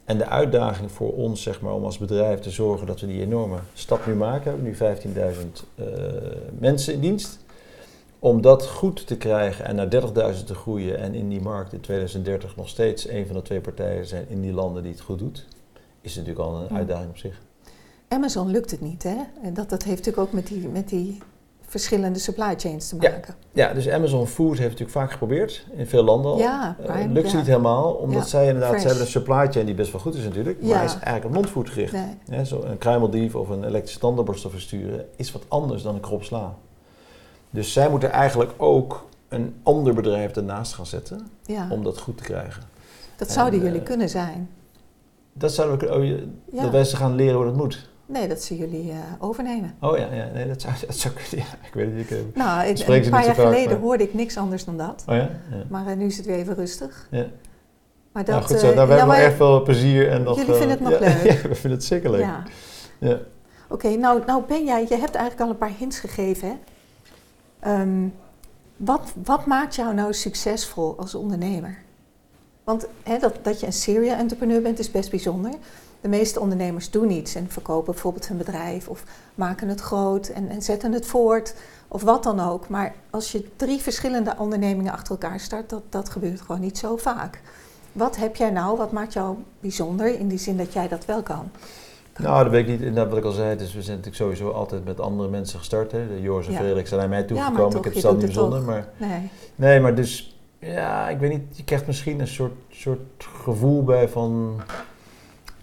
[0.06, 3.20] En de uitdaging voor ons, zeg maar, om als bedrijf te zorgen dat we die
[3.20, 4.62] enorme stap nu maken.
[4.62, 5.86] We hebben nu 15.000 uh,
[6.58, 7.38] mensen in dienst.
[8.18, 11.80] Om dat goed te krijgen en naar 30.000 te groeien en in die markt in
[11.80, 15.18] 2030 nog steeds een van de twee partijen zijn in die landen die het goed
[15.18, 15.46] doet,
[16.00, 17.40] is natuurlijk al een uitdaging op zich.
[18.08, 19.16] Amazon lukt het niet, hè?
[19.42, 21.18] En dat, dat heeft natuurlijk ook met die, met die
[21.66, 23.34] verschillende supply chains te maken.
[23.52, 26.38] Ja, dus Amazon Food heeft natuurlijk vaak geprobeerd in veel landen al.
[26.38, 29.74] Ja, uh, lukt ze niet helemaal, omdat zij inderdaad, ze hebben een supply chain die
[29.74, 31.94] best wel goed is natuurlijk, maar is eigenlijk op mondvoed gericht.
[32.26, 32.46] Nee.
[32.46, 36.54] zo een kruimeldief of een elektrische tandenborstel versturen is wat anders dan een krop sla.
[37.50, 41.30] Dus zij moeten eigenlijk ook een ander bedrijf ernaast gaan zetten
[41.70, 42.62] om dat goed te krijgen.
[43.16, 44.50] Dat zouden jullie eh, kunnen zijn.
[45.32, 47.88] Dat zouden we kunnen, oh, dat wij ze gaan leren hoe dat moet.
[48.06, 49.74] Nee, dat ze jullie uh, overnemen.
[49.80, 52.34] Oh ja, ja nee, dat zou, dat zou ja, ik weet het niet.
[52.34, 55.04] Nou, een paar jaar geleden hoorde ik niks anders dan dat.
[55.06, 55.30] Oh ja?
[55.50, 55.64] ja.
[55.68, 57.08] Maar uh, nu is het weer even rustig.
[57.10, 57.26] Ja.
[58.12, 60.10] Maar dat, nou goed zo, uh, daar hebben we erg veel plezier.
[60.10, 61.22] En jullie vinden het nog leuk?
[61.22, 62.20] Ja, we vinden het zeker leuk.
[62.20, 62.42] Ja.
[62.98, 63.12] ja.
[63.12, 63.24] Oké,
[63.68, 66.58] okay, nou, nou ben jij, je hebt eigenlijk al een paar hints gegeven.
[67.60, 67.80] Hè?
[67.80, 68.14] Um,
[68.76, 71.78] wat, wat maakt jou nou succesvol als ondernemer?
[72.64, 75.52] Want hè, dat, dat je een serial entrepreneur bent is best bijzonder.
[76.00, 80.48] De meeste ondernemers doen iets en verkopen bijvoorbeeld hun bedrijf of maken het groot en,
[80.48, 81.54] en, zetten het voort
[81.88, 82.68] of wat dan ook.
[82.68, 86.96] Maar als je drie verschillende ondernemingen achter elkaar start, dat, dat gebeurt gewoon niet zo
[86.96, 87.40] vaak.
[87.92, 91.22] Wat heb jij nou, wat maakt jou bijzonder in die zin dat jij dat wel
[91.22, 91.50] kan?
[92.16, 92.80] Nou, dat weet ik niet.
[92.80, 95.92] Inderdaad, wat ik al zei, dus we zijn natuurlijk sowieso altijd met andere mensen gestart.
[95.92, 96.06] Hè.
[96.08, 96.58] De Joris en ja.
[96.58, 97.70] Frederik zijn naar mij toegekomen.
[97.70, 98.62] Ja, ik heb het zelf niet bijzonder.
[98.62, 99.30] Maar, nee.
[99.54, 104.08] nee, maar dus, ja, ik weet niet, je krijgt misschien een soort, soort gevoel bij
[104.08, 104.60] van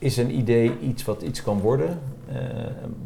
[0.04, 1.99] is een idee iets wat iets kan worden?
[2.30, 2.36] Uh,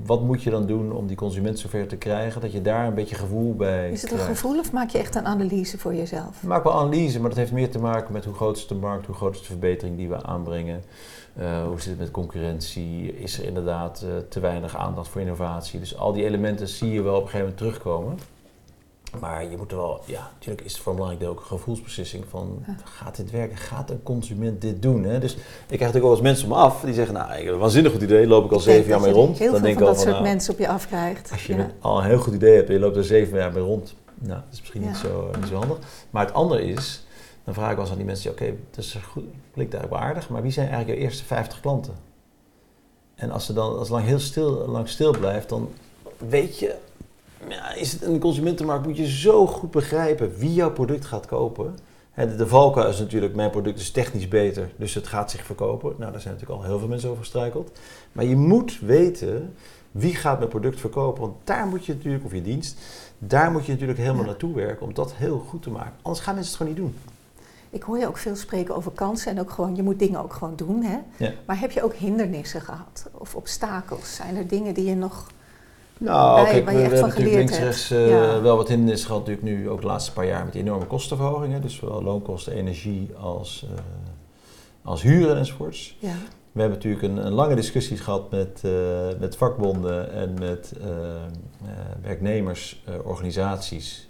[0.06, 2.42] wat moet je dan doen om die consument zover te krijgen?
[2.42, 5.16] Dat je daar een beetje gevoel bij Is het een gevoel of maak je echt
[5.16, 6.42] een analyse voor jezelf?
[6.42, 8.76] Ik maak wel analyse, maar dat heeft meer te maken met hoe groot is de
[8.76, 10.84] markt, hoe groot is de verbetering die we aanbrengen.
[11.40, 13.18] Uh, hoe zit het met concurrentie?
[13.18, 15.80] Is er inderdaad uh, te weinig aandacht voor innovatie?
[15.80, 18.18] Dus al die elementen zie je wel op een gegeven moment terugkomen.
[19.20, 21.58] Maar je moet er wel, ja, natuurlijk is het voor een belangrijk deel ook een
[21.58, 23.58] gevoelsbeslissing van, gaat dit werken?
[23.58, 25.04] Gaat een consument dit doen?
[25.04, 25.20] Hè?
[25.20, 27.54] Dus ik krijg natuurlijk wel eens mensen om me af die zeggen, nou, ik heb
[27.54, 29.38] een waanzinnig goed idee, loop ik al zeven jaar mee rond.
[29.38, 31.32] Heel dan veel denk van dat soort nou, mensen op je afkrijgt.
[31.32, 33.64] Als je al een heel goed idee hebt en je loopt er zeven jaar mee
[33.64, 35.78] rond, nou, dat is misschien niet, zo, niet zo handig.
[36.10, 37.06] Maar het andere is,
[37.44, 40.00] dan vraag ik wel eens aan die mensen, oké, dat is goed, klinkt eigenlijk wel
[40.00, 41.94] aardig, maar wie zijn eigenlijk je eerste 50 klanten?
[43.16, 45.70] En als ze dan, als lang heel stil, lang stil blijft, dan
[46.18, 46.76] weet je
[47.50, 51.78] ja, is het een consumentenmarkt moet je zo goed begrijpen wie jouw product gaat kopen.
[52.16, 55.96] De, de valkuil is natuurlijk, mijn product is technisch beter, dus het gaat zich verkopen.
[55.98, 57.72] Nou, daar zijn natuurlijk al heel veel mensen over gestruikeld.
[58.12, 59.54] Maar je moet weten
[59.92, 62.80] wie gaat mijn product verkopen, want daar moet je natuurlijk, of je dienst,
[63.18, 65.94] daar moet je natuurlijk helemaal naartoe werken om dat heel goed te maken.
[66.02, 67.16] Anders gaan mensen het gewoon niet doen.
[67.70, 70.34] Ik hoor je ook veel spreken over kansen en ook gewoon, je moet dingen ook
[70.34, 70.84] gewoon doen.
[70.84, 70.98] Hè?
[71.18, 71.34] Ja.
[71.46, 74.16] Maar heb je ook hindernissen gehad of obstakels?
[74.16, 75.28] Zijn er dingen die je nog
[76.00, 79.82] nou, kijk, we, hebben natuurlijk links rechts uh, wel wat hindernissen gehad natuurlijk nu ook
[79.82, 81.62] de laatste paar jaar met die enorme kostenverhogingen.
[81.62, 83.78] Dus zowel loonkosten, energie als, uh,
[84.84, 85.98] als huren enzovoorts.
[86.00, 86.16] Ja.
[86.52, 88.72] We hebben natuurlijk een, een lange discussie gehad met, uh,
[89.20, 90.74] met vakbonden en met
[92.02, 94.10] werknemersorganisaties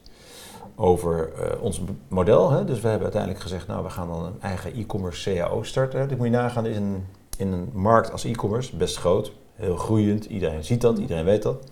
[0.76, 1.30] over
[1.60, 2.52] ons model.
[2.52, 2.66] Hè.
[2.66, 6.08] Dus we hebben uiteindelijk gezegd, nou we gaan dan een eigen e-commerce CAO starten.
[6.08, 7.06] Dit moet je nagaan, is in,
[7.38, 10.26] in een markt als e-commerce best groot, heel groeiend.
[10.26, 11.64] Iedereen ziet dat, iedereen weet dat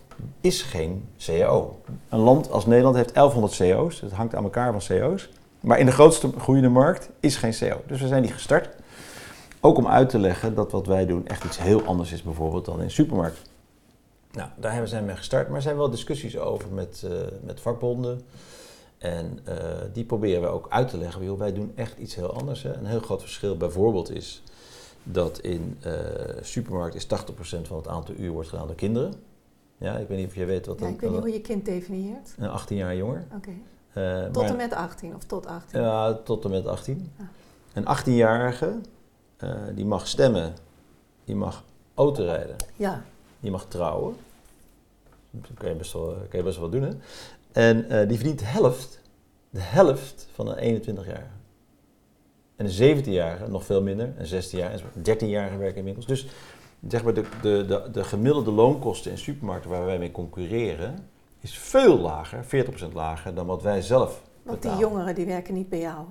[0.41, 1.80] is geen CAO.
[2.09, 5.30] Een land als Nederland heeft 1100 CO's, het hangt aan elkaar van CO's.
[5.59, 7.82] Maar in de grootste groeiende markt is geen CO.
[7.88, 8.70] Dus we zijn die gestart.
[9.59, 12.66] Ook om uit te leggen dat wat wij doen echt iets heel anders is bijvoorbeeld
[12.66, 13.41] dan in supermarkt.
[14.32, 17.11] Nou, daar hebben we zijn mee gestart, maar er zijn wel discussies over met, uh,
[17.41, 18.22] met vakbonden.
[18.97, 19.55] En uh,
[19.93, 21.24] die proberen we ook uit te leggen.
[21.24, 22.63] Joh, wij doen echt iets heel anders.
[22.63, 24.43] Een heel groot verschil bijvoorbeeld is
[25.03, 25.93] dat in uh,
[26.41, 27.07] supermarkt is 80%
[27.61, 29.13] van het aantal uur wordt gedaan door kinderen.
[29.78, 31.65] Ja, ik weet niet of jij weet wat ja, Ik weet niet hoe je kind
[31.65, 32.34] definieert.
[32.38, 33.28] Een 18 jaar jonger.
[33.36, 33.51] Oké.
[33.97, 35.82] Uh, tot en met 18 of tot 18?
[35.82, 37.11] Ja, tot en met 18.
[37.19, 37.26] Ah.
[37.73, 38.76] Een 18-jarige
[39.43, 40.53] uh, die mag stemmen,
[41.23, 41.63] die mag
[41.93, 43.03] autorijden, ja.
[43.39, 44.15] die mag trouwen.
[45.32, 46.91] Dat kan je best wel, kan je best wel doen, hè?
[47.51, 49.01] En uh, die verdient de helft,
[49.49, 51.34] de helft van een 21-jarige.
[52.55, 56.05] En een 17-jarige nog veel minder, een 16-jarige, een 13-jarige werken in winkels.
[56.05, 56.28] Dus
[56.88, 61.09] zeg maar de, de, de, de gemiddelde loonkosten in supermarkten waar wij mee concurreren,
[61.39, 65.69] is veel lager, 40% lager dan wat wij zelf Want die jongeren die werken niet
[65.69, 66.05] bij jou?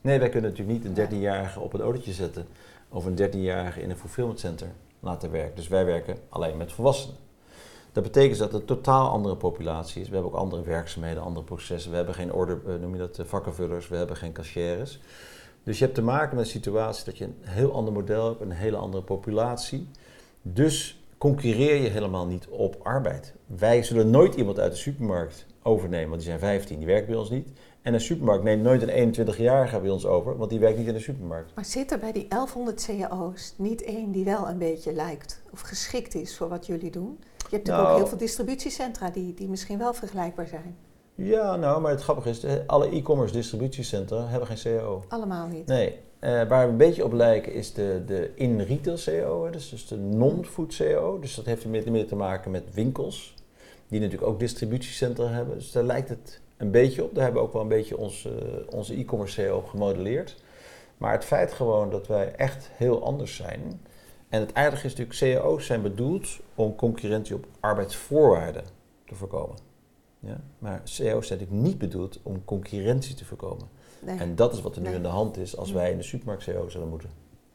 [0.00, 2.46] Nee, wij kunnen natuurlijk niet een 13-jarige op een autootje zetten
[2.88, 4.68] of een 13-jarige in een fulfillment center
[5.00, 5.56] laten werken.
[5.56, 7.16] Dus wij werken alleen met volwassenen.
[7.92, 10.08] Dat betekent dat het een totaal andere populatie is.
[10.08, 11.90] We hebben ook andere werkzaamheden, andere processen.
[11.90, 15.00] We hebben geen order, eh, noem je dat, eh, vakkenvullers, we hebben geen cashiers.
[15.62, 18.40] Dus je hebt te maken met een situatie dat je een heel ander model hebt,
[18.40, 19.88] een hele andere populatie.
[20.42, 23.34] Dus concurreer je helemaal niet op arbeid.
[23.46, 27.16] Wij zullen nooit iemand uit de supermarkt overnemen, want die zijn 15, die werkt bij
[27.16, 27.48] ons niet.
[27.82, 30.92] En een supermarkt neemt nooit een 21-jarige bij ons over, want die werkt niet in
[30.92, 31.54] de supermarkt.
[31.54, 35.60] Maar zit er bij die 1100 cao's niet één die wel een beetje lijkt of
[35.60, 37.18] geschikt is voor wat jullie doen?
[37.20, 40.76] Je hebt natuurlijk ook nou- heel veel distributiecentra die, die misschien wel vergelijkbaar zijn.
[41.14, 45.04] Ja, nou, maar het grappige is, alle e-commerce distributiecentra hebben geen CAO.
[45.08, 45.66] Allemaal niet?
[45.66, 46.00] Nee.
[46.20, 49.96] Uh, waar we een beetje op lijken is de, de in-retail CO, dus, dus de
[49.96, 51.18] non-food CO.
[51.18, 53.34] Dus dat heeft meer, meer te maken met winkels,
[53.88, 55.54] die natuurlijk ook distributiecentra hebben.
[55.54, 57.14] Dus daar lijkt het een beetje op.
[57.14, 60.42] Daar hebben we ook wel een beetje onze, onze e-commerce CO gemodelleerd.
[60.96, 63.80] Maar het feit gewoon dat wij echt heel anders zijn.
[64.28, 68.64] En het aardige is natuurlijk, CAO's zijn bedoeld om concurrentie op arbeidsvoorwaarden
[69.06, 69.56] te voorkomen.
[70.18, 70.40] Ja?
[70.58, 73.68] Maar CAO's zijn natuurlijk niet bedoeld om concurrentie te voorkomen.
[74.04, 76.44] En dat is wat er nu aan de hand is als wij in de supermarkt
[76.44, 77.10] CO zullen moeten.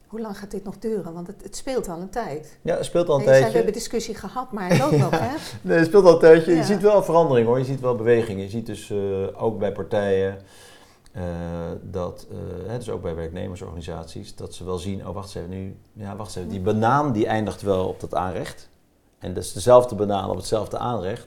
[0.06, 1.12] Hoe lang gaat dit nog duren?
[1.12, 2.58] Want het, het speelt al een tijd.
[2.62, 3.50] Ja, het speelt al een tijdje.
[3.50, 5.36] we hebben discussie gehad, maar het loopt nog, hè?
[5.62, 6.54] Nee, het speelt al een tijdje.
[6.54, 7.58] Je ziet wel verandering, hoor.
[7.58, 8.40] Je ziet wel beweging.
[8.40, 10.38] Je ziet dus uh, ook bij partijen,
[11.16, 11.22] uh,
[11.82, 12.26] dat,
[12.66, 16.28] uh, dus ook bij werknemersorganisaties, dat ze wel zien, oh wacht even, nu, ja wacht
[16.28, 18.68] eens even, die banaan die eindigt wel op dat aanrecht.
[19.18, 21.26] En dat is dezelfde banaan op hetzelfde aanrecht.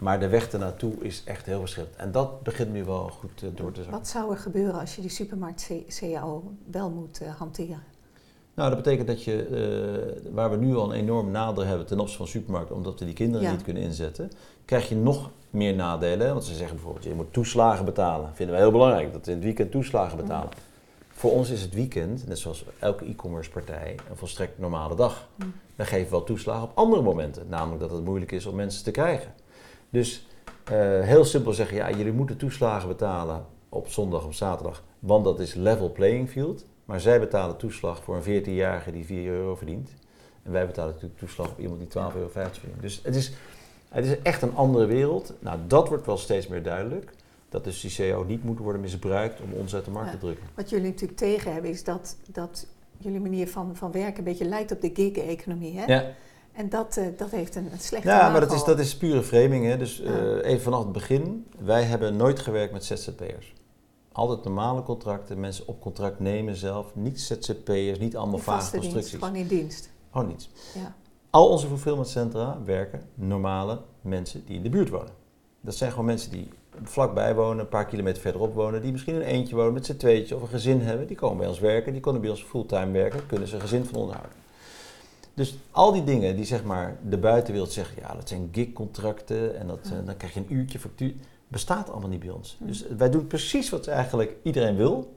[0.00, 1.96] Maar de weg ernaartoe is echt heel verschillend.
[1.96, 3.98] En dat begint nu wel goed uh, door te zakken.
[3.98, 7.82] Wat zou er gebeuren als je die supermarkt CAO wel moet uh, hanteren?
[8.54, 9.48] Nou, dat betekent dat je,
[10.24, 13.04] uh, waar we nu al een enorm nadeel hebben ten opzichte van supermarkten, omdat we
[13.04, 14.30] die kinderen niet kunnen inzetten,
[14.64, 16.32] krijg je nog meer nadelen.
[16.32, 18.26] Want ze zeggen bijvoorbeeld, je moet toeslagen betalen.
[18.26, 20.48] Dat vinden we heel belangrijk, dat we in het weekend toeslagen betalen.
[21.08, 25.28] Voor ons is het weekend, net zoals elke e-commerce partij, een volstrekt normale dag.
[25.36, 25.52] Mm.
[25.76, 28.90] Wij geven wel toeslagen op andere momenten, namelijk dat het moeilijk is om mensen te
[28.90, 29.32] krijgen.
[29.90, 30.26] Dus
[30.72, 35.40] uh, heel simpel zeggen, ja, jullie moeten toeslagen betalen op zondag of zaterdag, want dat
[35.40, 36.64] is level playing field.
[36.84, 39.90] Maar zij betalen toeslag voor een 14-jarige die 4 euro verdient.
[40.42, 42.80] En wij betalen natuurlijk toeslag op iemand die 12,50 euro verdient.
[42.80, 43.32] Dus het is,
[43.88, 45.32] het is echt een andere wereld.
[45.38, 47.12] Nou, dat wordt wel steeds meer duidelijk.
[47.48, 50.44] Dat dus die CEO niet moet worden misbruikt om ons uit de markt te drukken.
[50.54, 52.66] Wat jullie natuurlijk tegen hebben is dat, dat
[52.98, 55.78] jullie manier van, van werken een beetje lijkt op de gig-economie.
[55.78, 55.84] Hè?
[55.84, 56.12] Ja.
[56.52, 59.22] En dat, uh, dat heeft een, een slechte Ja, maar dat is, dat is pure
[59.22, 59.64] framing.
[59.64, 59.76] Hè?
[59.76, 61.46] Dus uh, even vanaf het begin.
[61.58, 63.54] Wij hebben nooit gewerkt met ZZP'ers.
[64.12, 66.94] Altijd normale contracten, mensen op contract nemen zelf.
[66.94, 69.12] Niet ZZP'ers, niet allemaal vage constructies.
[69.12, 69.90] gewoon in dienst.
[70.10, 70.50] Gewoon niets.
[70.74, 70.94] Ja.
[71.30, 75.12] Al onze fulfillmentcentra werken normale mensen die in de buurt wonen.
[75.60, 76.48] Dat zijn gewoon mensen die
[76.82, 80.36] vlakbij wonen, een paar kilometer verderop wonen, die misschien een eentje wonen met z'n tweetje
[80.36, 81.06] of een gezin hebben.
[81.06, 83.84] Die komen bij ons werken, die kunnen bij ons fulltime werken, kunnen ze een gezin
[83.84, 84.39] van onderhouden.
[85.40, 89.66] Dus al die dingen die zeg maar de buitenwereld zeggen, ja dat zijn gigcontracten en
[89.66, 91.12] dat, eh, dan krijg je een uurtje factuur,
[91.48, 92.56] bestaat allemaal niet bij ons.
[92.60, 95.12] Dus wij doen precies wat eigenlijk iedereen wil,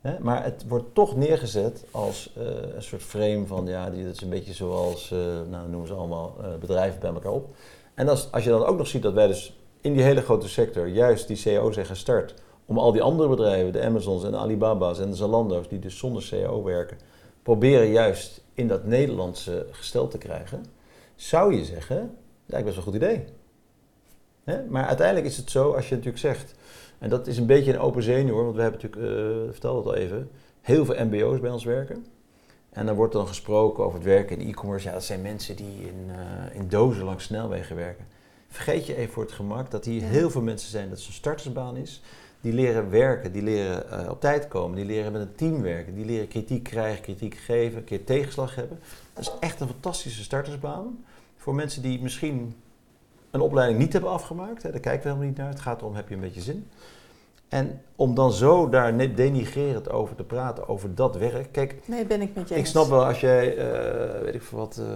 [0.00, 4.14] hè, maar het wordt toch neergezet als uh, een soort frame van, ja die, dat
[4.14, 5.18] is een beetje zoals, uh,
[5.50, 7.54] nou noemen ze allemaal bedrijven bij elkaar op.
[7.94, 10.48] En als, als je dan ook nog ziet dat wij dus in die hele grote
[10.48, 12.34] sector juist die CEO zijn gestart
[12.66, 15.98] om al die andere bedrijven, de Amazons en de Alibaba's en de Zalando's, die dus
[15.98, 16.98] zonder CEO werken,
[17.42, 20.64] proberen juist in dat Nederlandse gestel te krijgen,
[21.14, 23.24] zou je zeggen, ja, best wel een goed idee.
[24.44, 24.64] Hè?
[24.64, 26.54] Maar uiteindelijk is het zo, als je natuurlijk zegt,
[26.98, 29.76] en dat is een beetje een open zenuw hoor, want we hebben natuurlijk, uh, vertel
[29.76, 30.30] het al even,
[30.60, 32.06] heel veel MBO's bij ons werken.
[32.70, 34.86] En dan wordt dan gesproken over het werken in e-commerce.
[34.86, 38.06] Ja, dat zijn mensen die in, uh, in dozen langs snelwegen werken.
[38.48, 41.12] Vergeet je even voor het gemak dat hier heel veel mensen zijn dat het een
[41.12, 42.02] startersbaan is.
[42.40, 45.94] Die leren werken, die leren uh, op tijd komen, die leren met een team werken,
[45.94, 48.78] die leren kritiek krijgen, kritiek geven, een keer tegenslag hebben.
[49.12, 51.04] Dat is echt een fantastische startersbaan.
[51.36, 52.54] Voor mensen die misschien
[53.30, 55.48] een opleiding niet hebben afgemaakt, hè, daar kijken we helemaal niet naar.
[55.48, 56.68] Het gaat erom, heb je een beetje zin?
[57.50, 61.52] En om dan zo daar denigrerend over te praten, over dat werk.
[61.52, 64.58] Kijk, nee, ben ik met je Ik snap wel als jij, uh, weet ik veel
[64.58, 64.86] wat, uh,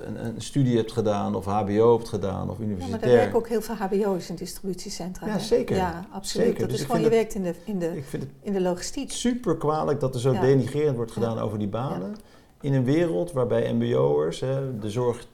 [0.00, 3.00] een, een, studie hebt gedaan of HBO hebt gedaan of universitair.
[3.00, 5.26] Ja, maar er werken ook heel veel HBO's in distributiecentra.
[5.26, 5.76] Ja, zeker.
[5.76, 6.46] Ja, absoluut.
[6.46, 6.60] Zeker.
[6.60, 8.60] Dat dus is gewoon, je werkt in de, in de, ik vind het in de
[8.60, 9.10] logistiek.
[9.10, 12.16] Super kwalijk dat er zo denigrerend wordt gedaan over die banen.
[12.60, 14.38] In een wereld waarbij MBO'ers,
[14.80, 15.28] de zorg 80%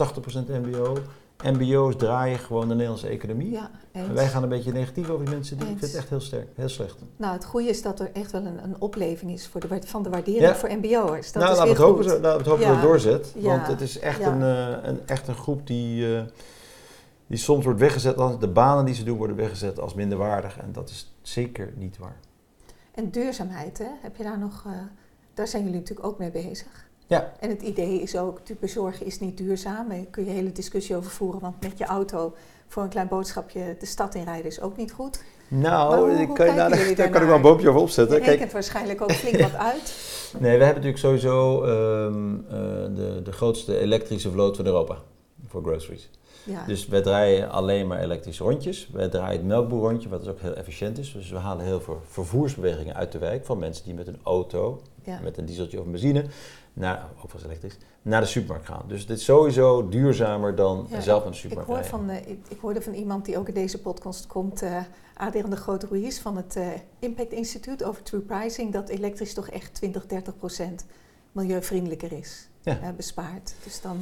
[0.46, 0.96] MBO,
[1.44, 3.50] MBO's draaien gewoon de Nederlandse economie.
[3.50, 5.58] Ja, en wij gaan een beetje negatief over die mensen.
[5.58, 6.96] Die, ik vind het echt heel sterk, heel slecht.
[7.16, 10.02] Nou, het goede is dat er echt wel een, een opleving is voor de, van
[10.02, 11.32] de waardering voor MBO'ers.
[11.32, 13.34] Dat nou, laten we het hopen, laten we het hopen dat het doorzet.
[13.36, 16.20] Want het is echt, een, uh, een, echt een groep die, uh,
[17.26, 18.16] die soms wordt weggezet.
[18.40, 20.58] De banen die ze doen worden weggezet als minderwaardig.
[20.58, 22.16] En dat is zeker niet waar.
[22.94, 23.90] En duurzaamheid, hè?
[24.02, 24.64] heb je daar nog...
[24.66, 24.72] Uh,
[25.34, 26.87] daar zijn jullie natuurlijk ook mee bezig.
[27.08, 27.32] Ja.
[27.40, 29.88] En het idee is ook, type bezorgen is niet duurzaam.
[29.88, 32.34] Daar kun je een hele discussie over voeren, want met je auto
[32.66, 35.22] voor een klein boodschapje de stad inrijden is ook niet goed.
[35.48, 38.18] Nou, hoe, kan, nou daar kan ik wel een boompje over opzetten.
[38.18, 39.94] Je rekent waarschijnlijk ook flink wat uit.
[40.38, 42.50] Nee, we hebben natuurlijk sowieso um, uh,
[42.96, 44.98] de, de grootste elektrische vloot van Europa
[45.46, 46.10] voor groceries.
[46.44, 46.64] Ja.
[46.66, 48.88] Dus wij draaien alleen maar elektrische rondjes.
[48.92, 51.12] Wij draaien het melkboerrondje, wat dus ook heel efficiënt is.
[51.12, 54.80] Dus we halen heel veel vervoersbewegingen uit de wijk van mensen die met een auto,
[55.04, 55.20] ja.
[55.22, 56.24] met een dieseltje of een benzine,
[56.78, 58.84] naar, ook was elektrisch, naar de supermarkt gaan.
[58.86, 62.38] Dus dit is sowieso duurzamer dan zelf naar de supermarkt ik hoor Van, uh, ik,
[62.48, 64.80] ik, hoorde van iemand die ook in deze podcast komt, uh,
[65.14, 66.66] Adrian de Grote Ruiz van het uh,
[66.98, 70.86] Impact Instituut over True Pricing, dat elektrisch toch echt 20, 30 procent
[71.32, 72.92] milieuvriendelijker is, ja.
[72.96, 73.54] bespaard.
[73.64, 73.96] Dus dan...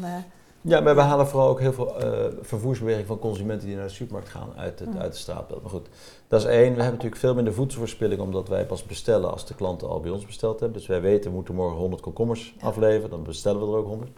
[0.68, 3.92] Ja, maar we halen vooral ook heel veel uh, vervoersbeweging van consumenten die naar de
[3.92, 5.62] supermarkt gaan uit het, uit het straatbeeld.
[5.62, 5.86] Maar goed,
[6.28, 6.60] dat is één.
[6.60, 10.10] We hebben natuurlijk veel minder voedselverspilling omdat wij pas bestellen als de klanten al bij
[10.10, 10.78] ons besteld hebben.
[10.78, 14.10] Dus wij weten, we moeten morgen 100 komkommers afleveren, dan bestellen we er ook 100.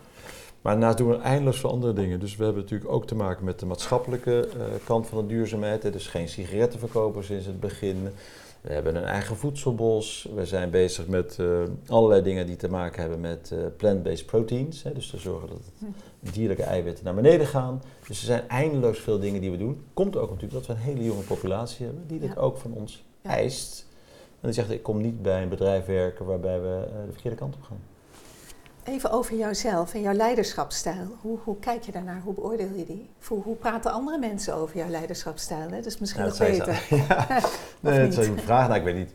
[0.62, 2.20] Maar daarnaast doen we eindeloos veel andere dingen.
[2.20, 5.92] Dus we hebben natuurlijk ook te maken met de maatschappelijke uh, kant van de duurzaamheid.
[5.92, 8.08] Dus geen sigaretten verkopen sinds het begin.
[8.60, 10.28] We hebben een eigen voedselbos.
[10.34, 14.82] We zijn bezig met uh, allerlei dingen die te maken hebben met uh, plant-based proteins.
[14.82, 15.58] Hè, dus te zorgen dat
[16.20, 17.82] het dierlijke eiwitten naar beneden gaan.
[18.06, 19.84] Dus er zijn eindeloos veel dingen die we doen.
[19.94, 23.04] Komt ook natuurlijk dat we een hele jonge populatie hebben die dit ook van ons
[23.22, 23.86] eist.
[24.40, 27.36] En die zegt, ik kom niet bij een bedrijf werken waarbij we uh, de verkeerde
[27.36, 27.80] kant op gaan.
[28.88, 31.16] Even over jouzelf en jouw leiderschapsstijl.
[31.20, 32.20] Hoe, hoe kijk je daarnaar?
[32.20, 33.08] Hoe beoordeel je die?
[33.26, 35.70] Hoe, hoe praten andere mensen over jouw leiderschapsstijl?
[35.70, 35.76] Hè?
[35.82, 36.86] Dat is misschien nog beter.
[36.90, 37.26] ja.
[37.80, 38.68] nee, dat zou je me vragen.
[38.68, 39.12] Nou, ik weet niet.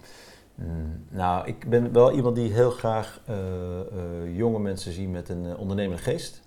[0.56, 5.30] Mm, nou, ik ben wel iemand die heel graag uh, uh, jonge mensen ziet met
[5.30, 6.42] een uh, ondernemende geest.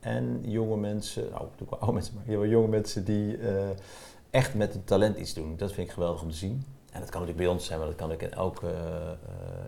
[0.00, 3.38] en jonge mensen, nou, natuurlijk wel oude mensen, maar jonge mensen die
[4.30, 5.56] echt met hun talent iets doen.
[5.56, 6.64] Dat vind ik geweldig om te zien.
[6.92, 8.74] En dat kan natuurlijk bij ons zijn, maar dat kan ook in elke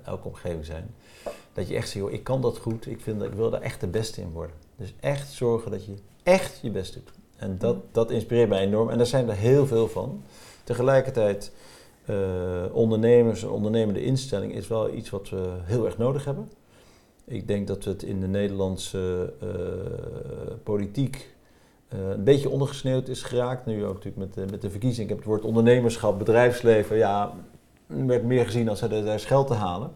[0.04, 0.94] elke omgeving zijn.
[1.52, 3.60] Dat je echt zegt, joh, ik kan dat goed, ik, vind dat, ik wil daar
[3.60, 4.56] echt de beste in worden.
[4.76, 7.12] Dus echt zorgen dat je echt je best doet.
[7.36, 8.90] En dat, dat inspireert mij enorm.
[8.90, 10.22] En daar zijn er heel veel van.
[10.64, 11.52] Tegelijkertijd,
[12.10, 16.50] uh, ondernemers, een ondernemende instelling is wel iets wat we heel erg nodig hebben.
[17.24, 19.50] Ik denk dat we het in de Nederlandse uh,
[20.62, 21.33] politiek
[21.94, 23.66] uh, een beetje ondergesneeuwd is geraakt.
[23.66, 25.02] Nu ook natuurlijk met, met de verkiezing.
[25.02, 27.32] Ik heb het woord ondernemerschap, bedrijfsleven, ja,
[27.86, 29.90] werd meer gezien als er daar geld te halen.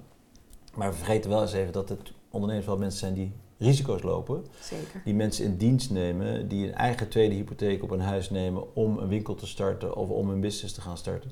[0.74, 4.46] Maar we vergeten wel eens even dat het ondernemers wel mensen zijn die risico's lopen.
[4.60, 5.02] Zeker.
[5.04, 8.98] Die mensen in dienst nemen, die een eigen tweede hypotheek op een huis nemen om
[8.98, 11.30] een winkel te starten of om een business te gaan starten.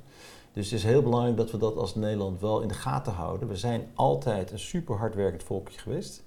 [0.52, 3.48] Dus het is heel belangrijk dat we dat als Nederland wel in de gaten houden.
[3.48, 6.22] We zijn altijd een super hardwerkend volkje geweest.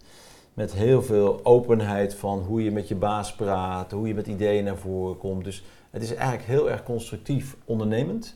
[0.54, 4.64] Met heel veel openheid van hoe je met je baas praat, hoe je met ideeën
[4.64, 5.44] naar voren komt.
[5.44, 8.36] Dus het is eigenlijk heel erg constructief ondernemend.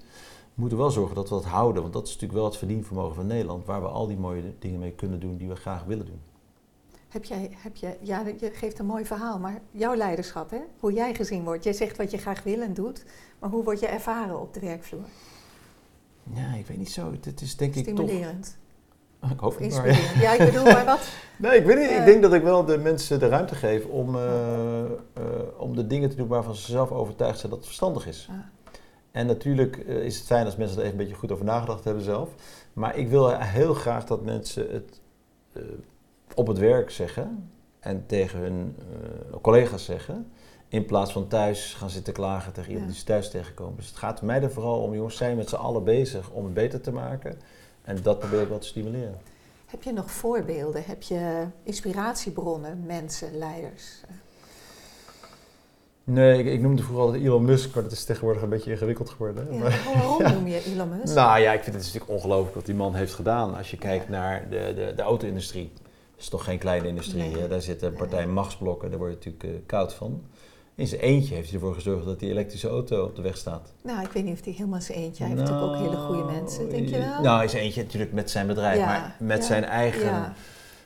[0.54, 3.16] We moeten wel zorgen dat we dat houden, want dat is natuurlijk wel het verdienvermogen
[3.16, 6.06] van Nederland, waar we al die mooie dingen mee kunnen doen die we graag willen
[6.06, 6.22] doen.
[7.10, 10.62] Heb jij, heb je, ja, je geeft een mooi verhaal, maar jouw leiderschap, hè?
[10.80, 11.64] hoe jij gezien wordt.
[11.64, 13.06] Jij zegt wat je graag wil en doet,
[13.40, 15.06] maar hoe word je ervaren op de werkvloer?
[16.34, 17.12] Ja, ik weet niet zo.
[17.22, 17.94] Het is denk ik toch...
[17.94, 18.58] Stimulerend.
[19.32, 20.20] Ik hoop het maar.
[20.22, 20.34] Ja.
[20.34, 21.00] ik bedoel, maar wat?
[21.38, 21.90] Nee, ik weet niet.
[21.90, 25.24] ik denk dat ik wel de mensen de ruimte geef om, uh, uh,
[25.58, 28.28] om de dingen te doen waarvan ze zelf overtuigd zijn dat het verstandig is.
[28.30, 28.36] Ah.
[29.12, 32.04] En natuurlijk is het fijn als mensen er even een beetje goed over nagedacht hebben
[32.04, 32.30] zelf.
[32.74, 35.02] Maar ik wil heel graag dat mensen het
[36.36, 37.50] op het werk zeggen
[37.80, 38.76] en tegen hun
[39.42, 40.32] collega's zeggen.
[40.68, 43.76] In plaats van thuis gaan zitten klagen tegen iemand die ze thuis tegenkomen.
[43.76, 46.54] Dus het gaat mij er vooral om, jongens, zijn met z'n allen bezig om het
[46.54, 47.40] beter te maken.
[47.84, 49.18] En dat probeer ik wel te stimuleren.
[49.66, 50.84] Heb je nog voorbeelden?
[50.86, 54.02] Heb je inspiratiebronnen, mensen, leiders?
[56.04, 59.10] Nee, ik, ik noemde vroeger altijd Elon Musk, maar dat is tegenwoordig een beetje ingewikkeld
[59.10, 59.48] geworden.
[59.52, 61.16] Ja, maar, waarom noem je Elon Musk?
[61.16, 63.56] nou ja, ik vind het natuurlijk ongelooflijk wat die man heeft gedaan.
[63.56, 65.72] Als je kijkt naar de, de, de auto-industrie.
[65.74, 67.48] Dat is toch geen kleine industrie.
[67.48, 70.24] Daar zitten partij machtsblokken, daar word je natuurlijk uh, koud van.
[70.76, 73.74] In zijn eentje heeft hij ervoor gezorgd dat die elektrische auto op de weg staat.
[73.84, 75.24] Nou, ik weet niet of hij helemaal zijn eentje.
[75.24, 77.22] Hij heeft natuurlijk ook hele goede mensen, denk je wel?
[77.22, 80.34] Nou, in zijn eentje natuurlijk met zijn bedrijf, maar met zijn eigen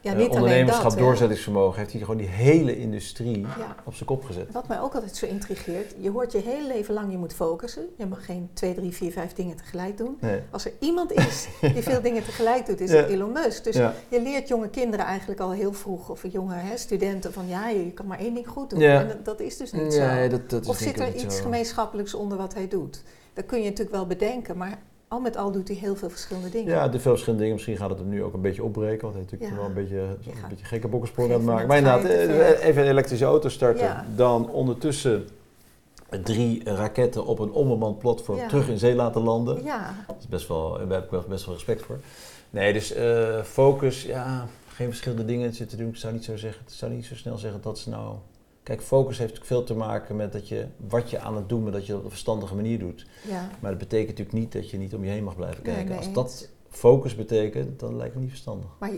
[0.02, 3.46] ja, niet uh, ondernemerschap, dat, doorzettingsvermogen, heeft hij gewoon die hele industrie
[3.86, 4.52] op zijn kop gezet.
[4.52, 7.86] Wat mij ook altijd zo intrigeert, je hoort je hele leven lang je moet focussen.
[7.98, 10.20] Je mag geen twee, drie, vier, vijf dingen tegelijk doen.
[10.52, 13.64] Als er iemand is die veel dingen tegelijk doet, is het Elon Musk.
[13.64, 13.76] Dus
[14.10, 17.92] je leert jonge kinderen eigenlijk al heel vroeg, of jonge hè, studenten, van ja, je
[17.92, 18.82] kan maar één ding goed doen.
[18.82, 20.28] En dat, is dus niet zo.
[20.28, 23.04] Dat, dat is of zit er iets gemeenschappelijks onder wat hij doet?
[23.34, 26.50] Dat kun je natuurlijk wel bedenken, maar al met al doet hij heel veel verschillende
[26.50, 26.74] dingen.
[26.74, 27.56] Ja, de veel verschillende dingen.
[27.56, 29.02] Misschien gaat het hem nu ook een beetje opbreken.
[29.02, 31.68] Want hij is natuurlijk wel een beetje, een beetje gekke bokkensprong aan het maken.
[31.68, 34.06] Maar inderdaad, eh, even een elektrische auto starten.
[34.16, 35.28] Dan ondertussen
[36.24, 39.64] drie raketten op een onbemand platform terug in zee laten landen.
[39.64, 39.96] Ja.
[40.08, 42.00] Dat is best wel, daar heb ik wel best wel respect voor.
[42.50, 45.88] Nee, dus uh, focus, ja, geen verschillende dingen zitten doen.
[45.88, 48.16] Ik zou niet zo zeggen, ik zou niet zo snel zeggen dat ze nou
[48.68, 51.74] Kijk, focus heeft veel te maken met dat je, wat je aan het doen bent,
[51.76, 53.06] dat je dat op een verstandige manier doet.
[53.28, 53.50] Ja.
[53.60, 55.98] Maar dat betekent natuurlijk niet dat je niet om je heen mag blijven kijken.
[55.98, 58.70] als dat focus betekent, dan lijkt het niet verstandig.
[58.80, 58.92] Maar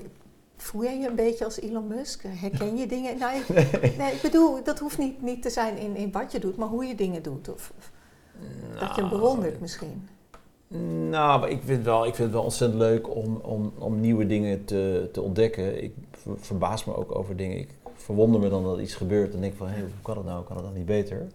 [0.58, 2.24] voel jij je een beetje als Elon Musk?
[2.28, 3.18] Herken je dingen?
[3.18, 3.96] Nou, nee.
[3.98, 4.14] nee.
[4.14, 6.86] ik bedoel, dat hoeft niet, niet te zijn in, in wat je doet, maar hoe
[6.86, 7.54] je dingen doet.
[7.54, 7.74] Of,
[8.80, 10.08] dat je hem nou, bewondert misschien.
[11.10, 14.66] Nou, ik vind, wel, ik vind het wel ontzettend leuk om, om, om nieuwe dingen
[14.66, 15.84] te, te ontdekken.
[15.84, 15.94] Ik
[16.36, 17.58] verbaas me ook over dingen.
[17.58, 17.70] Ik
[18.02, 20.44] verwonder me dan dat iets gebeurt en denk van, hé, hey, hoe kan het nou?
[20.44, 21.28] Kan het dan niet beter?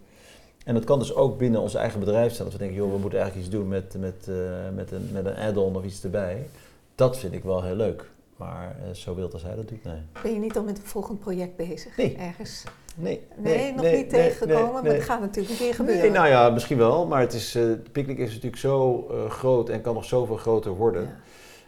[0.65, 2.43] En dat kan dus ook binnen ons eigen bedrijf zijn.
[2.43, 4.35] Dat we denken, joh, we moeten eigenlijk iets doen met, met, uh,
[4.75, 6.47] met een, met een add-on of iets erbij.
[6.95, 8.05] Dat vind ik wel heel leuk.
[8.35, 10.01] Maar uh, zo wilt als hij dat doet, nee.
[10.23, 11.97] Ben je niet al met een volgend project bezig?
[11.97, 12.15] Nee.
[12.15, 12.63] Ergens?
[12.95, 13.21] Nee.
[13.35, 16.11] Nee, nee nog nee, niet tegengekomen, maar het gaat natuurlijk een keer gebeuren.
[16.11, 17.07] nou ja, misschien wel.
[17.07, 21.01] Maar het is, uh, Picnic is natuurlijk zo groot en kan nog zoveel groter worden.
[21.01, 21.15] Ja.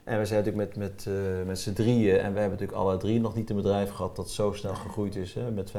[0.08, 2.98] En we zijn natuurlijk met, met, uh, met z'n drieën, en we hebben natuurlijk alle
[2.98, 5.34] drie nog niet een bedrijf gehad dat zo snel gegroeid is.
[5.34, 5.72] Hè, met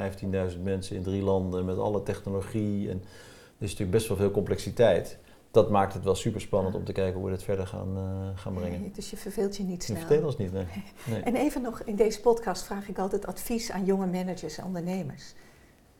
[0.53, 2.89] 15.000 mensen in drie landen, met alle technologie.
[2.89, 5.19] En er is natuurlijk best wel veel complexiteit.
[5.51, 8.41] Dat maakt het wel super spannend om te kijken hoe we het verder gaan, uh,
[8.41, 8.81] gaan brengen.
[8.81, 9.97] Nee, dus je verveelt je niet snel.
[9.97, 10.67] Je verveelt ons niet, nee.
[11.11, 11.21] nee.
[11.21, 15.35] En even nog, in deze podcast vraag ik altijd advies aan jonge managers en ondernemers.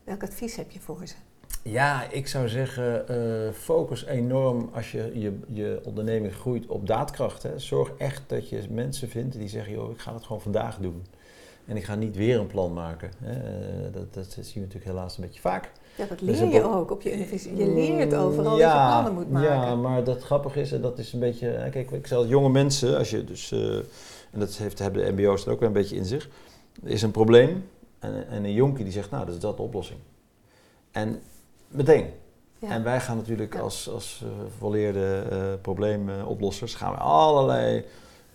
[0.03, 1.15] Welk advies heb je voor ze?
[1.63, 7.43] Ja, ik zou zeggen, uh, focus enorm als je, je je onderneming groeit op daadkracht.
[7.43, 7.59] Hè.
[7.59, 11.05] Zorg echt dat je mensen vindt die zeggen, joh, ik ga het gewoon vandaag doen.
[11.65, 13.11] En ik ga niet weer een plan maken.
[13.17, 13.33] Hè.
[13.33, 15.71] Uh, dat, dat zien we natuurlijk helaas een beetje vaak.
[15.95, 17.57] Ja, dat leer je ook op je universiteit.
[17.57, 19.49] Je leert overal dat je plannen moet maken.
[19.49, 21.67] Ja, maar dat grappige is, en dat is een beetje...
[21.71, 23.51] Kijk, ik zeg jonge mensen, als je dus...
[23.51, 23.75] Uh,
[24.31, 26.29] en dat heeft, hebben de mbo's er ook wel een beetje in zich.
[26.83, 29.99] Is een probleem en, en een jonkie die zegt, nou, dat is dat de oplossing.
[30.91, 31.21] En
[31.71, 32.05] Meteen.
[32.59, 37.85] En wij gaan natuurlijk als, als uh, volleerde uh, probleemoplossers gaan we allerlei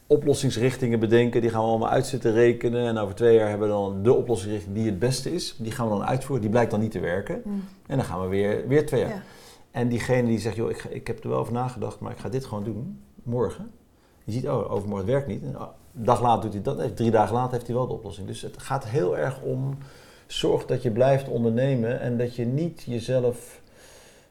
[0.07, 1.41] oplossingsrichtingen bedenken.
[1.41, 2.87] Die gaan we allemaal uitzitten rekenen.
[2.87, 5.57] En over twee jaar hebben we dan de oplossingsrichting die het beste is.
[5.59, 6.41] Die gaan we dan uitvoeren.
[6.41, 7.43] Die blijkt dan niet te werken.
[7.45, 7.65] Mm.
[7.87, 9.11] En dan gaan we weer, weer twee jaar.
[9.11, 9.23] Ja.
[9.71, 12.29] En diegene die zegt, joh, ik, ik heb er wel over nagedacht, maar ik ga
[12.29, 13.01] dit gewoon doen.
[13.23, 13.71] Morgen.
[14.25, 15.43] Je ziet, oh, overmorgen werkt niet.
[15.43, 15.57] Een
[15.93, 16.97] dag later doet hij dat.
[16.97, 18.27] Drie dagen later heeft hij wel de oplossing.
[18.27, 19.79] Dus het gaat heel erg om,
[20.27, 22.01] zorg dat je blijft ondernemen.
[22.01, 23.63] En dat je niet jezelf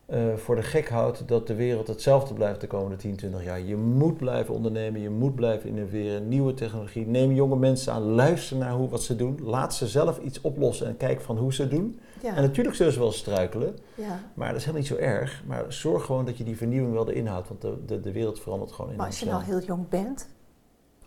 [0.09, 3.61] uh, voor de gek houdt dat de wereld hetzelfde blijft de komende 10, 20 jaar.
[3.61, 7.07] Je moet blijven ondernemen, je moet blijven innoveren, nieuwe technologie.
[7.07, 9.39] Neem jonge mensen aan, luister naar hoe, wat ze doen.
[9.43, 11.99] Laat ze zelf iets oplossen en kijk van hoe ze het doen.
[12.23, 14.19] En natuurlijk zullen ze wel struikelen, ja.
[14.33, 15.43] maar dat is helemaal niet zo erg.
[15.47, 18.39] Maar zorg gewoon dat je die vernieuwing wel erin houdt, want de, de, de wereld
[18.39, 20.27] verandert gewoon in Maar als je nou heel jong bent?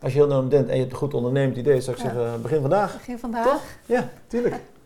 [0.01, 2.41] Als je heel jong bent en je hebt een goed ondernemend idee, zou ik zeggen,
[2.41, 2.93] begin vandaag.
[2.93, 3.79] Begin vandaag?
[3.85, 4.61] Ja, tuurlijk.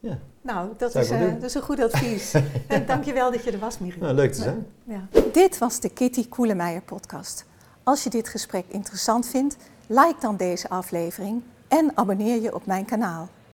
[0.00, 0.18] Ja.
[0.40, 2.34] Nou, dat is, uh, dat is een goed advies.
[2.66, 4.02] en dankjewel dat je er was, Michiel.
[4.02, 4.66] Nou, leuk te zijn.
[4.84, 5.08] Ja.
[5.32, 7.44] Dit was de Kitty Koelemeijer podcast.
[7.82, 12.84] Als je dit gesprek interessant vindt, like dan deze aflevering en abonneer je op mijn
[12.84, 13.28] kanaal.